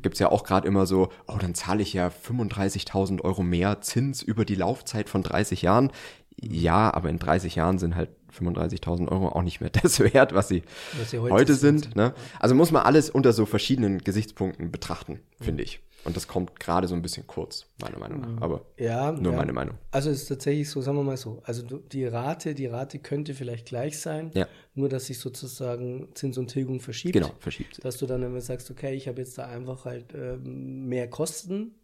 [0.00, 4.22] Gibt's ja auch gerade immer so, oh, dann zahle ich ja 35.000 Euro mehr Zins
[4.22, 5.92] über die Laufzeit von 30 Jahren.
[6.40, 10.48] Ja, aber in 30 Jahren sind halt 35.000 Euro auch nicht mehr das wert, was
[10.48, 10.62] sie
[10.98, 11.84] Was sie heute, heute sind.
[11.84, 11.96] sind.
[11.96, 12.14] Ne?
[12.40, 15.82] Also muss man alles unter so verschiedenen Gesichtspunkten betrachten, finde ich.
[16.04, 18.42] Und das kommt gerade so ein bisschen kurz, meiner Meinung nach.
[18.42, 19.38] Aber Ja, nur ja.
[19.38, 19.76] meine Meinung.
[19.92, 23.34] Also es ist tatsächlich so, sagen wir mal so, also die Rate, die Rate könnte
[23.34, 24.48] vielleicht gleich sein, Ja.
[24.74, 27.12] nur dass sich sozusagen Zins und Tilgung verschiebt.
[27.14, 27.84] Genau, verschiebt.
[27.84, 31.76] Dass du dann immer sagst, okay, ich habe jetzt da einfach halt ähm, mehr Kosten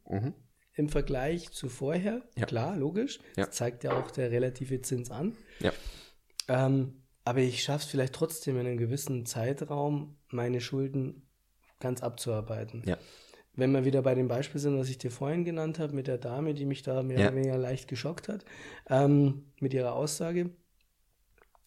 [0.74, 2.14] im Vergleich zu vorher.
[2.16, 2.22] Mhm.
[2.36, 2.46] Ja.
[2.46, 3.20] Klar, logisch.
[3.36, 5.36] Das zeigt ja auch der relative Zins an.
[5.60, 5.72] Ja.
[6.48, 11.28] Ähm, aber ich schaffe es vielleicht trotzdem in einem gewissen Zeitraum, meine Schulden
[11.78, 12.82] ganz abzuarbeiten.
[12.86, 12.96] Ja.
[13.58, 16.16] Wenn wir wieder bei dem Beispiel sind, was ich dir vorhin genannt habe, mit der
[16.16, 17.26] Dame, die mich da mehr Ja.
[17.26, 18.44] oder weniger leicht geschockt hat,
[18.88, 20.50] ähm, mit ihrer Aussage,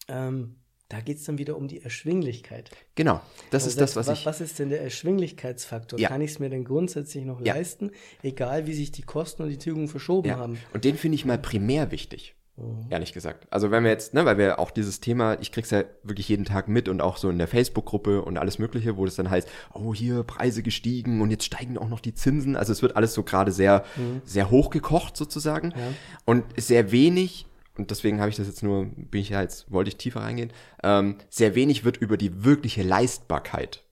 [0.08, 0.56] ähm,
[0.88, 2.70] da geht es dann wieder um die Erschwinglichkeit.
[2.94, 4.26] Genau, das Also ist das, was was, ich.
[4.26, 5.98] was ist denn der Erschwinglichkeitsfaktor?
[5.98, 6.08] Ja.
[6.08, 7.54] Kann ich es mir denn grundsätzlich noch Ja.
[7.54, 7.90] leisten,
[8.22, 10.38] egal wie sich die Kosten und die Tilgung verschoben Ja.
[10.38, 10.58] haben?
[10.72, 12.34] Und den finde ich mal primär wichtig.
[12.56, 12.86] Mhm.
[12.90, 13.46] Ehrlich gesagt.
[13.50, 16.44] Also wenn wir jetzt, ne, weil wir auch dieses Thema, ich krieg's ja wirklich jeden
[16.44, 19.48] Tag mit und auch so in der Facebook-Gruppe und alles Mögliche, wo das dann heißt,
[19.72, 22.54] oh, hier Preise gestiegen und jetzt steigen auch noch die Zinsen.
[22.56, 23.84] Also es wird alles so gerade sehr,
[24.24, 25.68] sehr hochgekocht sozusagen.
[25.68, 25.74] Mhm.
[25.78, 25.86] Ja.
[26.26, 27.46] Und sehr wenig,
[27.78, 30.52] und deswegen habe ich das jetzt nur, bin ich ja jetzt, wollte ich tiefer reingehen,
[30.82, 33.82] ähm, sehr wenig wird über die wirkliche Leistbarkeit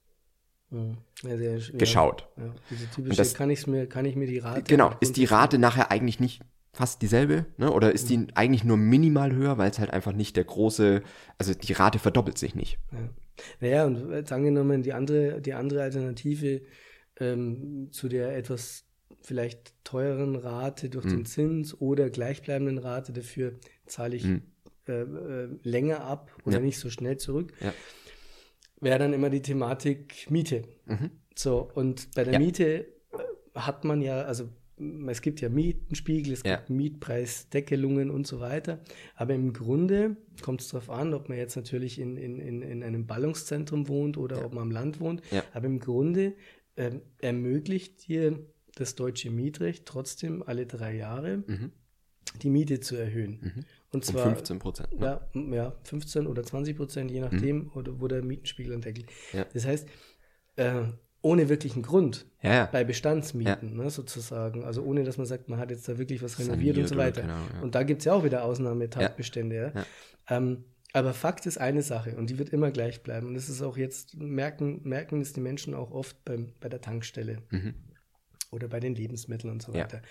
[0.73, 0.99] Mhm.
[1.25, 2.29] Ja, sehr, geschaut.
[2.37, 4.63] Ja, diese typische, das- kann, ich's mir, kann ich mir die Rate.
[4.63, 6.43] Genau, ist die Rate nachher eigentlich nicht
[6.73, 7.73] fast dieselbe, ne?
[7.73, 11.03] Oder ist die eigentlich nur minimal höher, weil es halt einfach nicht der große,
[11.39, 12.79] also die Rate verdoppelt sich nicht.
[12.93, 13.09] Ja.
[13.61, 16.61] Naja, und jetzt angenommen, die andere, die andere Alternative
[17.19, 18.85] ähm, zu der etwas
[19.23, 21.11] vielleicht teureren Rate durch Mhm.
[21.11, 23.55] den Zins oder gleichbleibenden Rate, dafür
[23.87, 24.43] zahle ich Mhm.
[24.89, 26.63] äh, äh, länger ab oder Ja.
[26.63, 27.75] nicht so schnell zurück, Ja.
[28.81, 30.63] wäre dann immer die Thematik Miete.
[30.87, 31.11] Mhm.
[31.35, 32.39] So, und bei der.
[32.39, 32.87] Miete äh,
[33.55, 34.49] hat man ja, also
[35.09, 36.57] es gibt ja Mietenspiegel, es Ja.
[36.57, 38.81] gibt Mietpreisdeckelungen und so weiter.
[39.15, 42.83] Aber im Grunde kommt es darauf an, ob man jetzt natürlich in, in, in, in
[42.83, 45.23] einem Ballungszentrum wohnt oder ob man am Land wohnt.
[45.31, 45.45] Ja.
[45.53, 46.35] Aber im Grunde
[46.77, 48.39] ähm, ermöglicht dir
[48.77, 51.45] das deutsche Mietrecht trotzdem alle drei Jahre
[52.43, 53.65] die Miete zu erhöhen.
[53.93, 54.93] Und Um zwar 15 Prozent.
[55.01, 55.21] Ne?
[55.35, 58.81] ja, ja, 15 oder 20 Prozent, je nachdem, oder wo der Mietenspiegel.
[59.33, 59.45] Ja.
[59.53, 59.89] Das heißt,
[60.57, 60.83] äh,
[61.23, 62.67] ohne wirklichen Grund Ja, ja.
[62.67, 64.65] bei Bestandsmieten, ne, sozusagen.
[64.65, 67.27] Also ohne, dass man sagt, man hat jetzt da wirklich was renoviert und so weiter.
[67.27, 67.61] ja.
[67.63, 69.73] Und da gibt es ja auch wieder Ausnahmetatbestände.
[69.75, 69.81] Ja.
[69.81, 69.87] Ja.
[70.37, 73.29] Ähm, aber Fakt ist eine Sache und die wird immer gleich bleiben.
[73.29, 76.81] Und das ist auch jetzt, merken, merken es die Menschen auch oft beim, bei der
[76.81, 77.39] Tankstelle
[78.51, 79.77] oder bei den Lebensmitteln und so Mhm.
[79.79, 79.85] Ja.
[79.85, 80.03] weiter.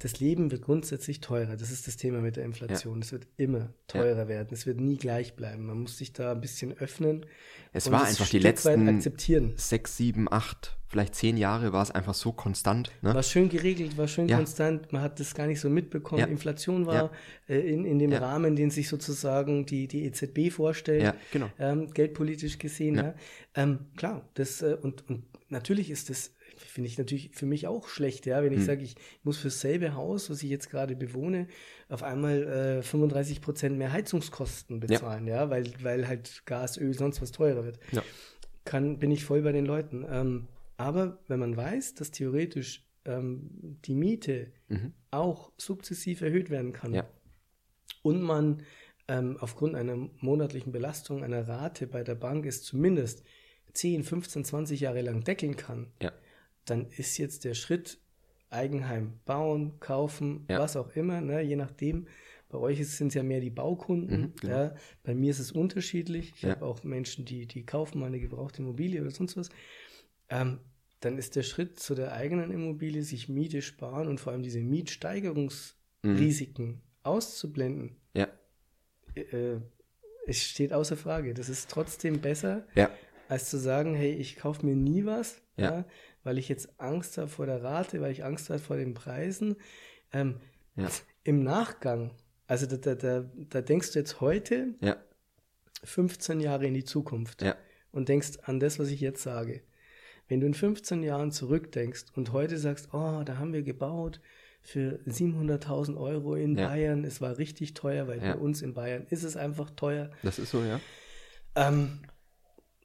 [0.00, 1.56] Das Leben wird grundsätzlich teurer.
[1.56, 3.00] Das ist das Thema mit der Inflation.
[3.00, 4.48] Es wird immer teurer werden.
[4.52, 5.66] Es wird nie gleich bleiben.
[5.66, 7.24] Man muss sich da ein bisschen öffnen.
[7.72, 9.54] Es und war einfach die letzten akzeptieren.
[9.56, 12.90] sechs, sieben, acht, vielleicht zehn Jahre war es einfach so konstant.
[13.02, 13.14] Ne?
[13.14, 14.36] War schön geregelt, war schön Ja.
[14.36, 14.92] konstant.
[14.92, 16.20] Man hat das gar nicht so mitbekommen.
[16.20, 16.26] Ja.
[16.26, 17.10] Inflation war Ja.
[17.48, 18.18] äh, in, in dem Ja.
[18.18, 21.48] Rahmen, den sich sozusagen die, die EZB vorstellt, Ja, genau.
[21.58, 22.96] ähm, geldpolitisch gesehen.
[22.96, 23.02] Ja.
[23.04, 23.14] Ja.
[23.54, 26.32] Ähm, klar, das, äh, und, und natürlich ist das,
[26.74, 28.58] finde ich natürlich für mich auch schlecht, ja, wenn Hm.
[28.58, 31.46] ich sage, ich muss für dasselbe Haus, was ich jetzt gerade bewohne,
[31.88, 37.22] auf einmal äh, 35 Prozent mehr Heizungskosten bezahlen, ja, weil, weil halt Gas, Öl, sonst
[37.22, 37.78] was teurer wird.
[37.92, 38.02] Ja.
[38.64, 40.04] Kann, bin ich voll bei den Leuten.
[40.08, 44.50] Ähm, aber wenn man weiß, dass theoretisch ähm, die Miete
[45.10, 46.96] auch sukzessiv erhöht werden kann Mhm.
[46.96, 47.06] Ja.
[48.02, 48.62] und man
[49.06, 53.22] ähm, aufgrund einer monatlichen Belastung einer Rate bei der Bank es zumindest
[53.74, 56.10] 10, 15, 20 Jahre lang deckeln kann, Ja.
[56.64, 57.98] Dann ist jetzt der Schritt
[58.50, 60.60] Eigenheim bauen, kaufen, Ja.
[60.60, 62.06] was auch immer, ne, je nachdem.
[62.48, 64.20] Bei euch sind es ja mehr die Baukunden.
[64.20, 64.54] Mhm, genau.
[64.54, 64.74] ja.
[65.02, 66.32] Bei mir ist es unterschiedlich.
[66.36, 66.50] Ich Ja.
[66.50, 69.48] habe auch Menschen, die, die kaufen mal eine gebrauchte Immobilie oder sonst was.
[70.28, 70.60] Ähm,
[71.00, 74.60] dann ist der Schritt zu der eigenen Immobilie, sich Miete sparen und vor allem diese
[74.60, 78.28] Mietsteigerungsrisiken auszublenden, Ja.
[79.14, 79.56] äh,
[80.26, 81.34] es steht außer Frage.
[81.34, 82.90] Das ist trotzdem besser, Ja.
[83.28, 85.84] als zu sagen, hey, ich kaufe mir nie was, Ja.
[86.24, 89.56] Weil ich jetzt Angst habe vor der Rate, weil ich Angst habe vor den Preisen.
[90.12, 90.36] Ähm,
[90.76, 90.88] Ja.
[91.22, 92.10] Im Nachgang,
[92.48, 94.96] also da, da, da, da denkst du jetzt heute Ja.
[95.84, 97.54] 15 Jahre in die Zukunft Ja.
[97.92, 99.62] und denkst an das, was ich jetzt sage.
[100.28, 104.20] Wenn du in 15 Jahren zurückdenkst und heute sagst, oh, da haben wir gebaut
[104.62, 106.68] für 700.000 Euro in Ja.
[106.68, 110.10] Bayern, es war richtig teuer, weil bei uns in Bayern ist es einfach teuer.
[110.22, 110.80] Das ist so, ja.
[111.54, 112.00] Ähm,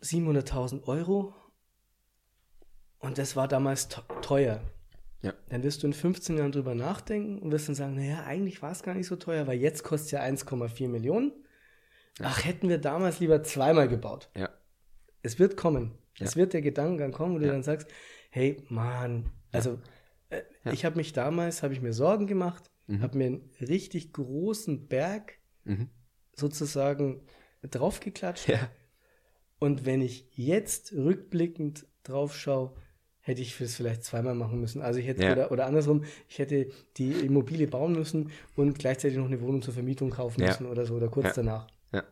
[0.02, 1.34] 700.000 Euro
[3.00, 4.62] und das war damals te- teuer.
[5.22, 5.34] Ja.
[5.50, 8.72] Dann wirst du in 15 Jahren drüber nachdenken und wirst dann sagen, naja, eigentlich war
[8.72, 11.32] es gar nicht so teuer, weil jetzt kostet es ja 1,4 Millionen.
[12.22, 14.30] Ach, hätten wir damals lieber zweimal gebaut.
[14.36, 14.50] Ja.
[15.22, 15.98] Es wird kommen.
[16.20, 16.42] Es Ja.
[16.42, 17.52] wird der Gedankengang kommen, wo du Ja.
[17.52, 17.88] dann sagst,
[18.30, 19.80] hey, Mann, also
[20.30, 22.70] äh, ich habe mich damals, habe ich mir Sorgen gemacht,
[23.02, 25.34] habe mir einen richtig großen Berg
[25.66, 25.90] Mhm.
[26.34, 27.22] sozusagen
[27.62, 28.48] draufgeklatscht.
[28.48, 28.70] Ja.
[29.60, 32.76] Und wenn ich jetzt rückblickend drauf schaue,
[33.30, 34.82] hätte ich es vielleicht zweimal machen müssen.
[34.82, 35.32] Also ich hätte, Ja.
[35.34, 39.74] oder, oder andersrum, ich hätte die Immobilie bauen müssen und gleichzeitig noch eine Wohnung zur
[39.74, 40.48] Vermietung kaufen Ja.
[40.48, 41.34] müssen oder so, oder kurz Ja.
[41.36, 41.68] danach.
[41.94, 42.04] Ja.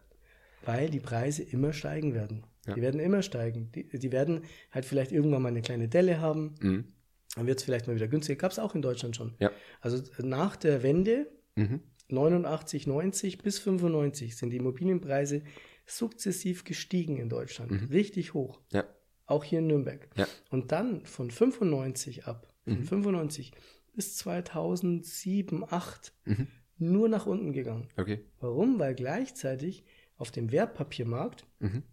[0.64, 2.46] Weil die Preise immer steigen werden.
[2.76, 3.72] Die werden immer steigen.
[3.74, 6.56] Die, die werden halt vielleicht irgendwann mal eine kleine Delle haben.
[6.62, 6.84] Mhm.
[7.36, 8.38] Dann wird es vielleicht mal wieder günstiger.
[8.38, 9.36] Gab es auch in Deutschland schon.
[9.82, 11.80] Also nach der Wende Mhm.
[12.10, 15.42] 89, 90 bis 95 sind die Immobilienpreise
[15.86, 17.90] sukzessiv gestiegen in Deutschland.
[17.92, 18.60] Richtig hoch.
[18.74, 18.84] Ja.
[19.28, 20.08] Auch hier in Nürnberg.
[20.16, 20.26] Ja.
[20.50, 22.84] Und dann von 95 ab, von Mhm.
[22.86, 23.52] 95
[23.94, 26.48] bis 2007, 2008 Mhm.
[26.80, 27.90] nur nach unten gegangen.
[27.98, 28.24] Okay.
[28.40, 28.80] Warum?
[28.80, 29.84] Weil gleichzeitig
[30.18, 31.84] auf dem Wertpapiermarkt Mhm.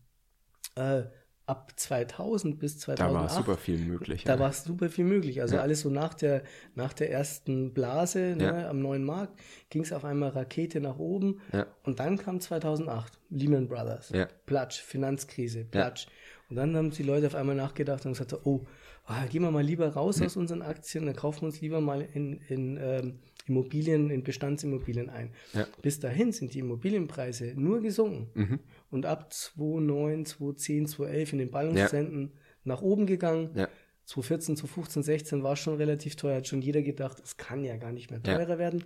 [0.77, 1.03] äh,
[1.47, 4.25] ab 2000 bis Da 2008 war super viel möglich.
[4.25, 4.41] da ja.
[4.41, 5.43] war super viel möglich.
[5.43, 5.61] Also Ja.
[5.61, 6.43] alles so nach der,
[6.75, 8.71] nach der ersten Blase ne, Ja.
[8.71, 11.41] am neuen Markt ging es auf einmal Rakete nach oben.
[11.83, 14.11] Und dann kam 2008 Lehman Brothers.
[14.47, 16.07] Platsch, Finanzkrise, Platsch.
[16.51, 18.65] Und dann haben die Leute auf einmal nachgedacht und gesagt, oh,
[19.05, 22.03] ah, gehen wir mal lieber raus aus unseren Aktien, dann kaufen wir uns lieber mal
[22.03, 25.33] in, in ähm, Immobilien, in Bestandsimmobilien ein.
[25.53, 25.67] Ja.
[25.83, 28.31] Bis dahin sind die Immobilienpreise nur gesunken.
[28.35, 28.61] Mhm.
[28.91, 32.33] Und ab 2009, 2010, 2011 in den Ballungszentren
[32.65, 33.51] nach oben gegangen.
[33.55, 33.69] Ja.
[34.07, 36.37] 2014, 2015, 16 war es schon relativ teuer.
[36.37, 38.37] Hat schon jeder gedacht, es kann ja gar nicht mehr Ja.
[38.37, 38.85] teurer werden.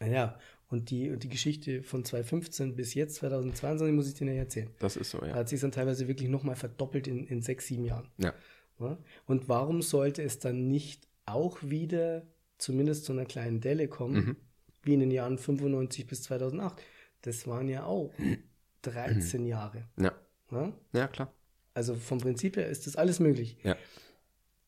[0.00, 4.36] Naja, und die, und die Geschichte von 2015 bis jetzt, 2022, muss ich dir nicht
[4.36, 4.68] erzählen.
[4.78, 5.34] Das ist so, Da ja.
[5.34, 8.08] hat sich dann teilweise wirklich nochmal verdoppelt in, in sechs, sieben Jahren.
[8.18, 8.34] Ja.
[8.78, 8.98] Ja?
[9.26, 12.26] Und warum sollte es dann nicht auch wieder
[12.58, 14.36] zumindest zu einer kleinen Delle kommen, Mhm.
[14.82, 16.82] wie in den Jahren 95 bis 2008?
[17.22, 18.12] Das waren ja auch
[18.82, 19.88] 13 Jahre.
[19.98, 20.12] Ja.
[20.50, 20.72] Ja?
[20.92, 21.32] Ja, klar.
[21.74, 23.58] Also vom Prinzip her ist das alles möglich.
[23.62, 23.76] Ja.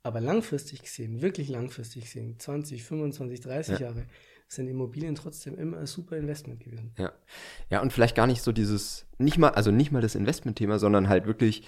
[0.02, 3.86] Aber langfristig gesehen, wirklich langfristig gesehen, 20, 25, 30 Ja.
[3.88, 4.06] Jahre,
[4.52, 6.90] sind Immobilien trotzdem immer ein super Investment gewesen.
[6.98, 7.12] Ja.
[7.70, 11.08] Ja, und vielleicht gar nicht so dieses, nicht mal, also nicht mal das Investmentthema, sondern
[11.08, 11.62] halt wirklich,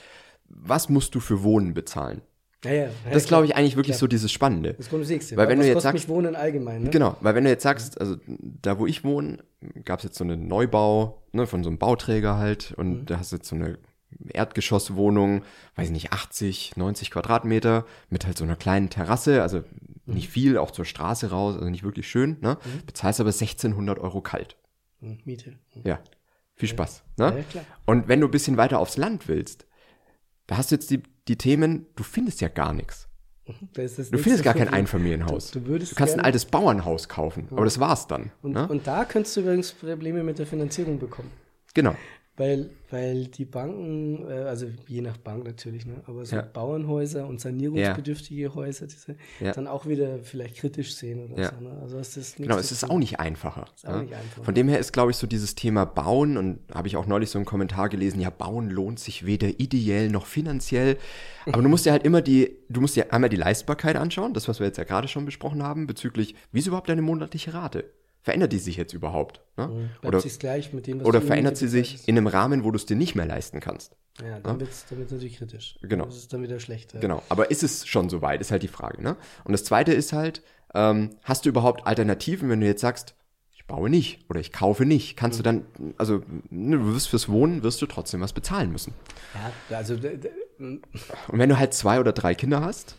[0.48, 2.22] was musst du für Wohnen bezahlen?
[2.64, 4.74] Naja, Das glaube ich eigentlich wirklich so dieses Spannende.
[4.74, 5.36] Das das nächste.
[5.36, 6.90] Weil wenn Was du jetzt sagst- Wohnen allgemein, ne?
[6.90, 9.38] Genau, weil wenn du jetzt sagst, also da wo ich wohne,
[9.84, 13.06] gab es jetzt so einen Neubau, ne, von so einem Bauträger halt und Mhm.
[13.06, 13.78] da hast du jetzt so eine
[14.28, 15.42] Erdgeschosswohnung,
[15.76, 19.62] weiß ich nicht, 80, 90 Quadratmeter mit halt so einer kleinen Terrasse, also
[20.12, 20.16] Mhm.
[20.18, 22.58] nicht viel, auch zur Straße raus, also nicht wirklich schön, ne?
[22.86, 24.56] Bezahlst aber 1600 Euro kalt.
[25.00, 25.58] Hm, Miete.
[25.70, 25.82] Hm.
[25.84, 26.00] Ja,
[26.54, 27.44] viel Spaß, Ja, ne?
[27.54, 27.62] ja.
[27.86, 29.66] Und wenn du ein bisschen weiter aufs Land willst,
[30.46, 33.08] da hast du jetzt die, die Themen, du findest ja gar nichts.
[33.74, 34.68] Das Du findest gar kein.
[34.68, 35.50] Einfamilienhaus.
[35.50, 38.30] Du, du würdest kannst ein altes Bauernhaus kaufen, aber das war's dann.
[38.40, 38.68] und, ne?
[38.68, 41.30] und da könntest du übrigens Probleme mit der Finanzierung bekommen.
[41.74, 41.96] Genau.
[42.38, 46.40] Weil, weil die Banken, äh, also je nach Bank natürlich, ne, aber so Ja.
[46.42, 49.52] Bauernhäuser und sanierungsbedürftige Häuser, diese Ja.
[49.52, 51.50] dann auch wieder vielleicht kritisch sehen oder Ja.
[51.54, 51.62] so.
[51.62, 51.78] Ne?
[51.82, 52.94] Also ist das Genau, es ist dazu.
[52.94, 53.66] auch nicht einfacher.
[53.76, 54.02] Ist auch ja.
[54.02, 54.44] nicht einfacher.
[54.44, 57.28] Von dem her ist, glaube ich, so dieses Thema Bauen, und habe ich auch neulich
[57.28, 60.96] so einen Kommentar gelesen, ja, Bauen lohnt sich weder ideell noch finanziell.
[61.46, 64.48] Aber du musst dir halt immer die, du musst dir einmal die Leistbarkeit anschauen, das,
[64.48, 67.84] was wir jetzt ja gerade schon besprochen haben, bezüglich, wie ist überhaupt deine monatliche Rate?
[68.22, 69.40] Verändert die sich jetzt überhaupt?
[69.56, 69.90] Ne?
[70.00, 73.14] Bleibt Oder, dem, oder verändert sie sich in einem Rahmen, wo du es dir nicht
[73.16, 73.96] mehr leisten kannst?
[74.22, 75.76] Ja, dann wird es natürlich kritisch.
[75.82, 76.04] Genau.
[76.04, 76.94] Das ist dann wieder schlecht.
[76.94, 77.00] Ja.
[77.00, 79.02] Genau, aber ist es schon so weit, ist halt die Frage.
[79.02, 79.16] Ne?
[79.44, 80.42] Und das Zweite ist halt,
[80.74, 83.16] ähm, hast du überhaupt Alternativen, wenn du jetzt sagst,
[83.50, 85.66] ich baue nicht oder ich kaufe nicht, kannst du dann,
[85.98, 88.92] also ne, du wirst fürs Wohnen, wirst du trotzdem was bezahlen müssen.
[89.70, 90.18] Ja, also d-
[90.58, 90.82] Und
[91.28, 92.94] wenn du halt zwei oder drei Kinder hast,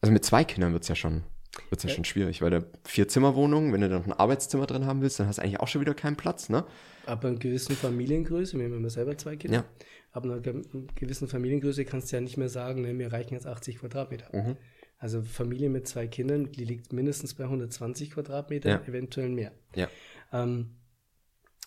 [0.00, 1.24] also mit zwei Kindern wird's ja schon,
[1.70, 5.00] wird's ja, schon schwierig, weil der Vier-Zimmer-Wohnung, wenn du dann noch ein Arbeitszimmer drin haben
[5.02, 6.64] willst, dann hast du eigentlich auch schon wieder keinen Platz, ne?
[7.06, 9.64] ab einer gewissen Familiengröße, wir haben ja selber zwei Kinder, Ja.
[10.12, 10.62] ab einer ge-
[10.96, 14.28] gewissen Familiengröße kannst du ja nicht mehr sagen, ne, mir reichen jetzt 80 Quadratmeter.
[14.36, 14.56] Mhm.
[14.98, 18.88] Also Familie mit zwei Kindern, die liegt mindestens bei 120 Quadratmetern, Ja.
[18.88, 19.52] eventuell mehr.
[19.76, 19.88] Ja.
[20.32, 20.70] Ähm,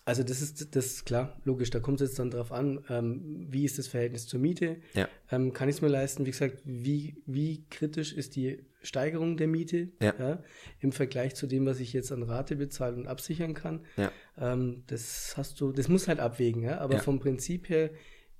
[0.05, 3.45] also das ist, das ist klar, logisch, da kommt es jetzt dann drauf an, ähm,
[3.49, 5.07] wie ist das Verhältnis zur Miete, Ja.
[5.31, 9.47] ähm, kann ich es mir leisten, wie gesagt, wie, wie kritisch ist die Steigerung der
[9.47, 10.41] Miete Ja.
[10.79, 13.85] im Vergleich zu dem, was ich jetzt an Rate bezahle und absichern kann.
[13.97, 14.11] Ja.
[14.37, 16.79] Ähm, das hast du, das muss halt abwägen, ja?
[16.79, 16.99] aber Ja.
[17.01, 17.91] vom Prinzip her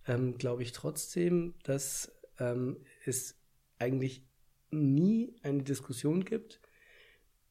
[0.08, 3.36] ähm, glaube ich trotzdem, dass ähm, es
[3.80, 4.26] eigentlich
[4.72, 6.62] nie eine Diskussion gibt,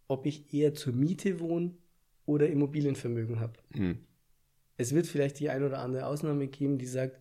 [0.07, 1.77] ob ich eher zur Miete wohne
[2.29, 3.55] oder Immobilienvermögen habe.
[3.75, 3.99] Hm.
[4.77, 7.19] Es wird vielleicht die ein oder andere Ausnahme geben, die sagt,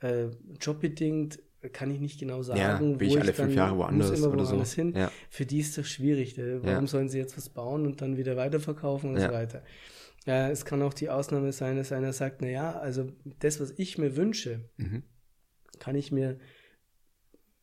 [0.00, 0.28] äh,
[0.60, 1.40] jobbedingt
[1.72, 4.32] kann ich nicht genau sagen, Ja, will ich alle fünf dann Jahre woanders muss immer
[4.32, 4.50] oder so.
[4.52, 4.94] woanders hin.
[4.94, 5.10] Ja.
[5.30, 6.38] Für die ist das schwierig.
[6.38, 6.86] äh, Warum Ja.
[6.86, 9.28] sollen sie jetzt was bauen und dann wieder weiterverkaufen und Ja.
[9.28, 9.62] so weiter?
[10.26, 13.06] Äh, es kann auch die Ausnahme sein, dass einer sagt, na ja, also
[13.40, 15.02] das, was ich mir wünsche, Mhm.
[15.78, 16.38] kann ich mir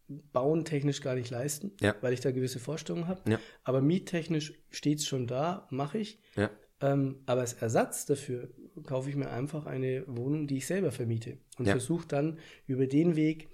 [0.08, 1.96] bauen technisch gar nicht leisten, Ja.
[2.02, 3.22] weil ich da gewisse Vorstellungen habe.
[3.30, 3.40] Ja.
[3.64, 6.20] Aber miettechnisch steht es schon da, mache ich.
[6.36, 6.50] Ja.
[6.82, 8.50] Ähm, aber als Ersatz dafür
[8.84, 11.74] kaufe ich mir einfach eine Wohnung, die ich selber vermiete und Ja.
[11.74, 13.50] versuche dann über den Weg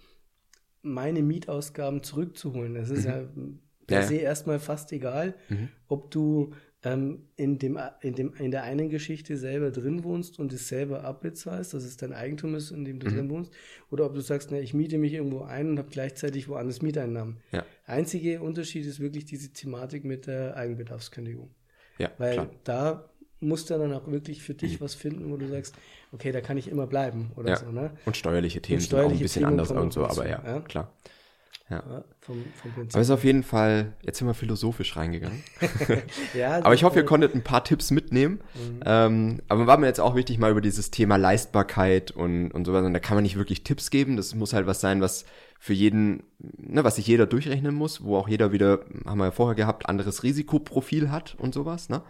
[0.82, 2.76] meine Mietausgaben zurückzuholen.
[2.76, 3.60] Das ist ja per Mhm.
[3.90, 5.70] Ja, se erstmal fast egal, Mhm.
[5.88, 10.54] ob du ähm, in, dem, in, dem, in der einen Geschichte selber drin wohnst und
[10.54, 13.12] es selber abbezahlst, dass es dein Eigentum ist, in dem du Mhm.
[13.16, 13.52] drin wohnst,
[13.90, 17.38] oder ob du sagst, na, ich miete mich irgendwo ein und habe gleichzeitig woanders Mieteinnahmen.
[17.52, 17.66] Ja.
[17.86, 21.50] Einzige Unterschied ist wirklich diese Thematik mit der Eigenbedarfskündigung.
[21.98, 22.52] Ja, Weil klar.
[22.64, 25.76] da musst du dann auch wirklich für dich was finden, wo du sagst,
[26.12, 27.56] okay, da kann ich immer bleiben oder Ja.
[27.58, 27.72] so.
[27.72, 27.92] Ne?
[28.06, 30.60] Und steuerliche Themen sind auch steuerliche ein bisschen Themen anders und so, aber ja, ja.
[30.62, 30.92] klar.
[31.70, 32.94] Ja, vom, vom Prinzip.
[32.94, 35.44] Aber es ist auf jeden Fall, jetzt sind wir philosophisch reingegangen.
[36.34, 38.42] ja, Aber ich hoffe, ihr konntet ein paar Tipps mitnehmen.
[38.54, 38.80] Mhm.
[38.86, 42.74] Ähm, aber war mir jetzt auch wichtig, mal über dieses Thema Leistbarkeit und, und so
[42.74, 42.86] weiter.
[42.86, 44.18] Und da kann man nicht wirklich Tipps geben.
[44.18, 45.26] Das muss halt was sein, was
[45.60, 49.32] für jeden, ne, was sich jeder durchrechnen muss, wo auch jeder wieder, haben wir ja
[49.32, 52.04] vorher gehabt, anderes Risikoprofil hat und sowas, ne?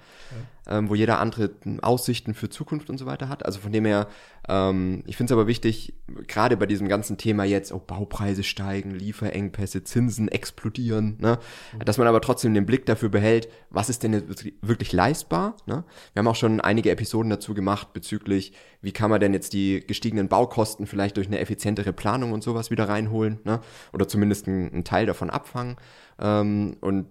[0.68, 1.52] Ähm, wo jeder andere
[1.82, 3.46] Aussichten für Zukunft und so weiter hat.
[3.46, 4.08] Also von dem her,
[4.50, 5.94] ähm, ich finde es aber wichtig,
[6.28, 11.38] gerade bei diesem ganzen Thema jetzt, oh, Baupreise steigen, Lieferengpässe, Zinsen explodieren, ne?
[11.84, 15.84] Dass man aber trotzdem den Blick dafür behält, was ist denn jetzt wirklich leistbar, ne?
[16.14, 19.86] Wir haben auch schon einige Episoden dazu gemacht bezüglich, wie kann man denn jetzt die
[19.86, 23.60] gestiegenen Baukosten vielleicht durch eine effizientere Planung und sowas wieder reinholen, ne?
[23.94, 25.76] Oder zumindest einen, einen Teil davon abfangen.
[26.20, 27.08] Ähm, und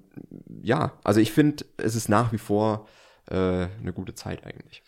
[0.63, 2.89] ja, also ich finde, es ist nach wie vor
[3.29, 4.83] äh, eine gute Zeit eigentlich.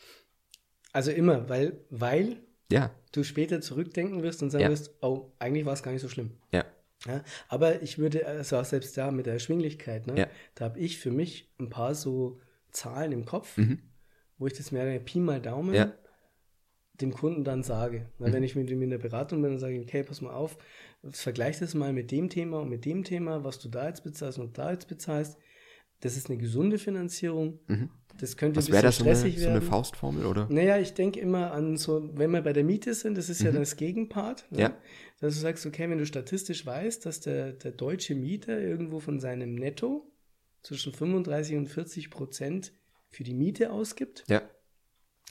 [0.93, 2.37] Also immer, weil, weil
[2.73, 4.71] Ja, du später zurückdenken wirst und sagen Ja.
[4.71, 6.33] wirst, oh, eigentlich war es gar nicht so schlimm.
[6.53, 6.65] ja,
[7.09, 10.27] Ja, aber ich würde, also auch selbst da mit der Erschwinglichkeit, ne, Ja.
[10.55, 12.41] da habe ich für mich ein paar so
[12.71, 13.79] Zahlen im Kopf, Mhm.
[14.37, 15.93] wo ich das mehr Pi mal Daumen Ja.
[17.01, 18.07] dem Kunden dann sage.
[18.19, 18.33] Na, mhm.
[18.33, 20.59] Wenn ich mit ihm in der Beratung bin, dann sage ich, okay, pass mal auf,
[21.11, 24.39] vergleich das mal mit dem Thema und mit dem Thema, was du da jetzt bezahlst
[24.39, 25.39] und da jetzt bezahlst.
[26.01, 27.61] Das ist eine gesunde Finanzierung.
[27.69, 27.91] Mhm.
[28.19, 30.49] Das könnte Was wäre das so eine, so eine, Faustformel, oder?
[30.51, 33.47] Naja, ich denke immer an so, wenn wir bei der Miete sind, das ist mhm.
[33.47, 34.47] ja das Gegenpart.
[34.51, 34.61] Ne?
[34.61, 34.77] Ja.
[35.21, 39.19] Dass du sagst, okay, wenn du statistisch weißt, dass der, der deutsche Mieter irgendwo von
[39.19, 40.11] seinem Netto
[40.63, 42.73] zwischen 35 und 40 Prozent
[43.09, 44.43] für die Miete ausgibt, ja.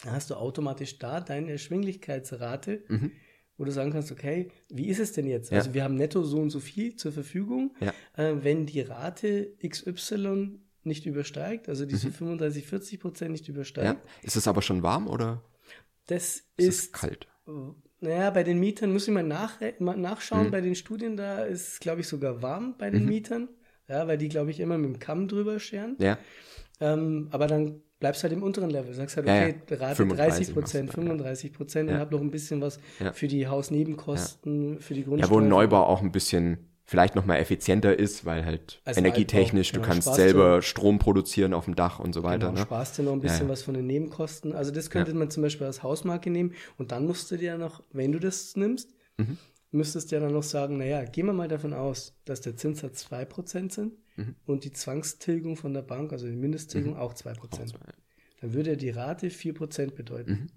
[0.04, 3.12] dann hast du automatisch da deine Erschwinglichkeitsrate, mhm.
[3.58, 5.52] wo du sagen kannst, okay, wie ist es denn jetzt?
[5.52, 5.60] Ja.
[5.60, 7.76] Also wir haben netto so und so viel zur Verfügung.
[7.80, 7.93] Ja.
[8.17, 12.13] Äh, wenn die Rate XY nicht übersteigt, also diese mhm.
[12.13, 14.02] 35, 40 Prozent nicht übersteigt.
[14.23, 15.43] Ist es aber schon warm oder?
[16.08, 17.28] Das ist, ist kalt.
[17.99, 20.47] Naja, bei den Mietern muss ich mal, nach, mal nachschauen.
[20.47, 20.51] Mhm.
[20.51, 23.10] Bei den Studien da ist es, glaube ich, sogar warm bei den mhm.
[23.10, 23.49] Mietern.
[23.89, 25.95] Ja, weil die, glaube ich, immer mit dem Kamm drüber scheren.
[25.99, 26.17] Ja.
[26.79, 28.93] Ähm, aber dann bleibst halt im unteren Level.
[28.93, 31.95] Sagst halt, okay, ja, Rate 30 Prozent, 35 Prozent ja.
[31.95, 33.13] und hab noch ein bisschen was ja.
[33.13, 35.29] für die Hausnebenkosten, für die Grundsteuer.
[35.29, 39.00] Ja, wo ein Neubau auch ein bisschen vielleicht noch mal effizienter ist, weil halt also
[39.00, 42.47] energietechnisch, Altbau, du kannst selber du, Strom produzieren auf dem Dach und so weiter.
[42.47, 42.65] Genau, ne?
[42.65, 43.50] sparst dir noch ein bisschen ja.
[43.50, 44.54] was von den Nebenkosten.
[44.54, 45.17] Also das könnte ja.
[45.17, 48.56] man zum Beispiel als Hausmarke nehmen und dann musst du dir noch, wenn du das
[48.56, 49.38] nimmst, mhm.
[49.71, 53.06] müsstest du ja dann noch sagen, naja, gehen wir mal davon aus, dass der Zinssatz
[53.06, 54.36] 2% sind mhm.
[54.45, 57.00] und die Zwangstilgung von der Bank, also die Mindesttilgung mhm.
[57.00, 57.38] auch 2%.
[57.38, 57.93] Auch zwei, ja.
[58.39, 60.32] Dann würde die Rate 4% bedeuten.
[60.32, 60.47] Mhm.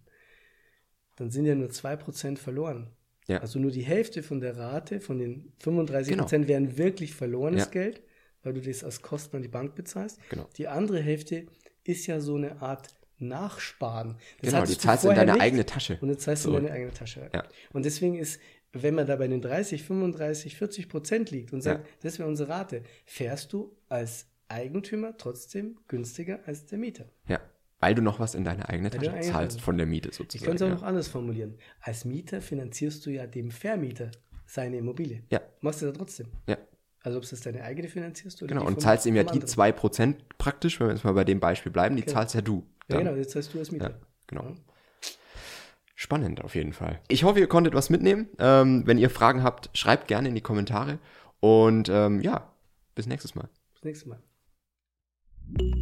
[1.16, 2.92] Dann sind ja nur 2% verloren.
[3.30, 3.38] Ja.
[3.38, 6.24] Also nur die Hälfte von der Rate, von den 35 genau.
[6.24, 7.70] Prozent, wären wirklich verlorenes ja.
[7.70, 8.02] Geld,
[8.42, 10.18] weil du das als Kosten an die Bank bezahlst.
[10.30, 10.48] Genau.
[10.56, 11.46] Die andere Hälfte
[11.84, 12.88] ist ja so eine Art
[13.18, 14.16] Nachsparen.
[14.40, 15.98] Das genau, die zahlst du in deine eigene Tasche.
[16.00, 16.56] Und jetzt zahlst du so.
[16.56, 17.30] in deine eigene Tasche.
[17.32, 17.44] Ja.
[17.72, 18.40] Und deswegen ist,
[18.72, 22.48] wenn man da bei den 30, 35, 40 Prozent liegt und sagt, das wäre unsere
[22.48, 27.04] Rate, fährst du als Eigentümer trotzdem günstiger als der Mieter.
[27.28, 27.40] Ja.
[27.80, 29.64] Weil du noch was in deine eigene Tasche eigene zahlst Tasche.
[29.64, 30.36] von der Miete sozusagen.
[30.36, 30.80] Ich könnte es auch ja.
[30.80, 31.56] noch anders formulieren.
[31.80, 34.10] Als Mieter finanzierst du ja dem Vermieter
[34.46, 35.22] seine Immobilie.
[35.30, 35.40] Ja.
[35.62, 36.26] Machst du da trotzdem.
[36.46, 36.58] Ja.
[37.02, 39.48] Also ob es deine eigene finanzierst oder Genau, und zahlst ihm ja die anderen.
[39.48, 42.18] 2% praktisch, wenn wir jetzt mal bei dem Beispiel bleiben, die genau.
[42.18, 42.66] zahlst ja du.
[42.88, 42.98] Dann.
[42.98, 43.90] Ja, genau, jetzt zahlst du als Mieter.
[43.90, 44.42] Ja, genau.
[44.44, 44.54] Ja.
[45.94, 47.00] Spannend auf jeden Fall.
[47.08, 48.28] Ich hoffe, ihr konntet was mitnehmen.
[48.38, 50.98] Ähm, wenn ihr Fragen habt, schreibt gerne in die Kommentare.
[51.40, 52.52] Und ähm, ja,
[52.94, 53.48] bis nächstes Mal.
[53.74, 55.79] Bis nächstes Mal.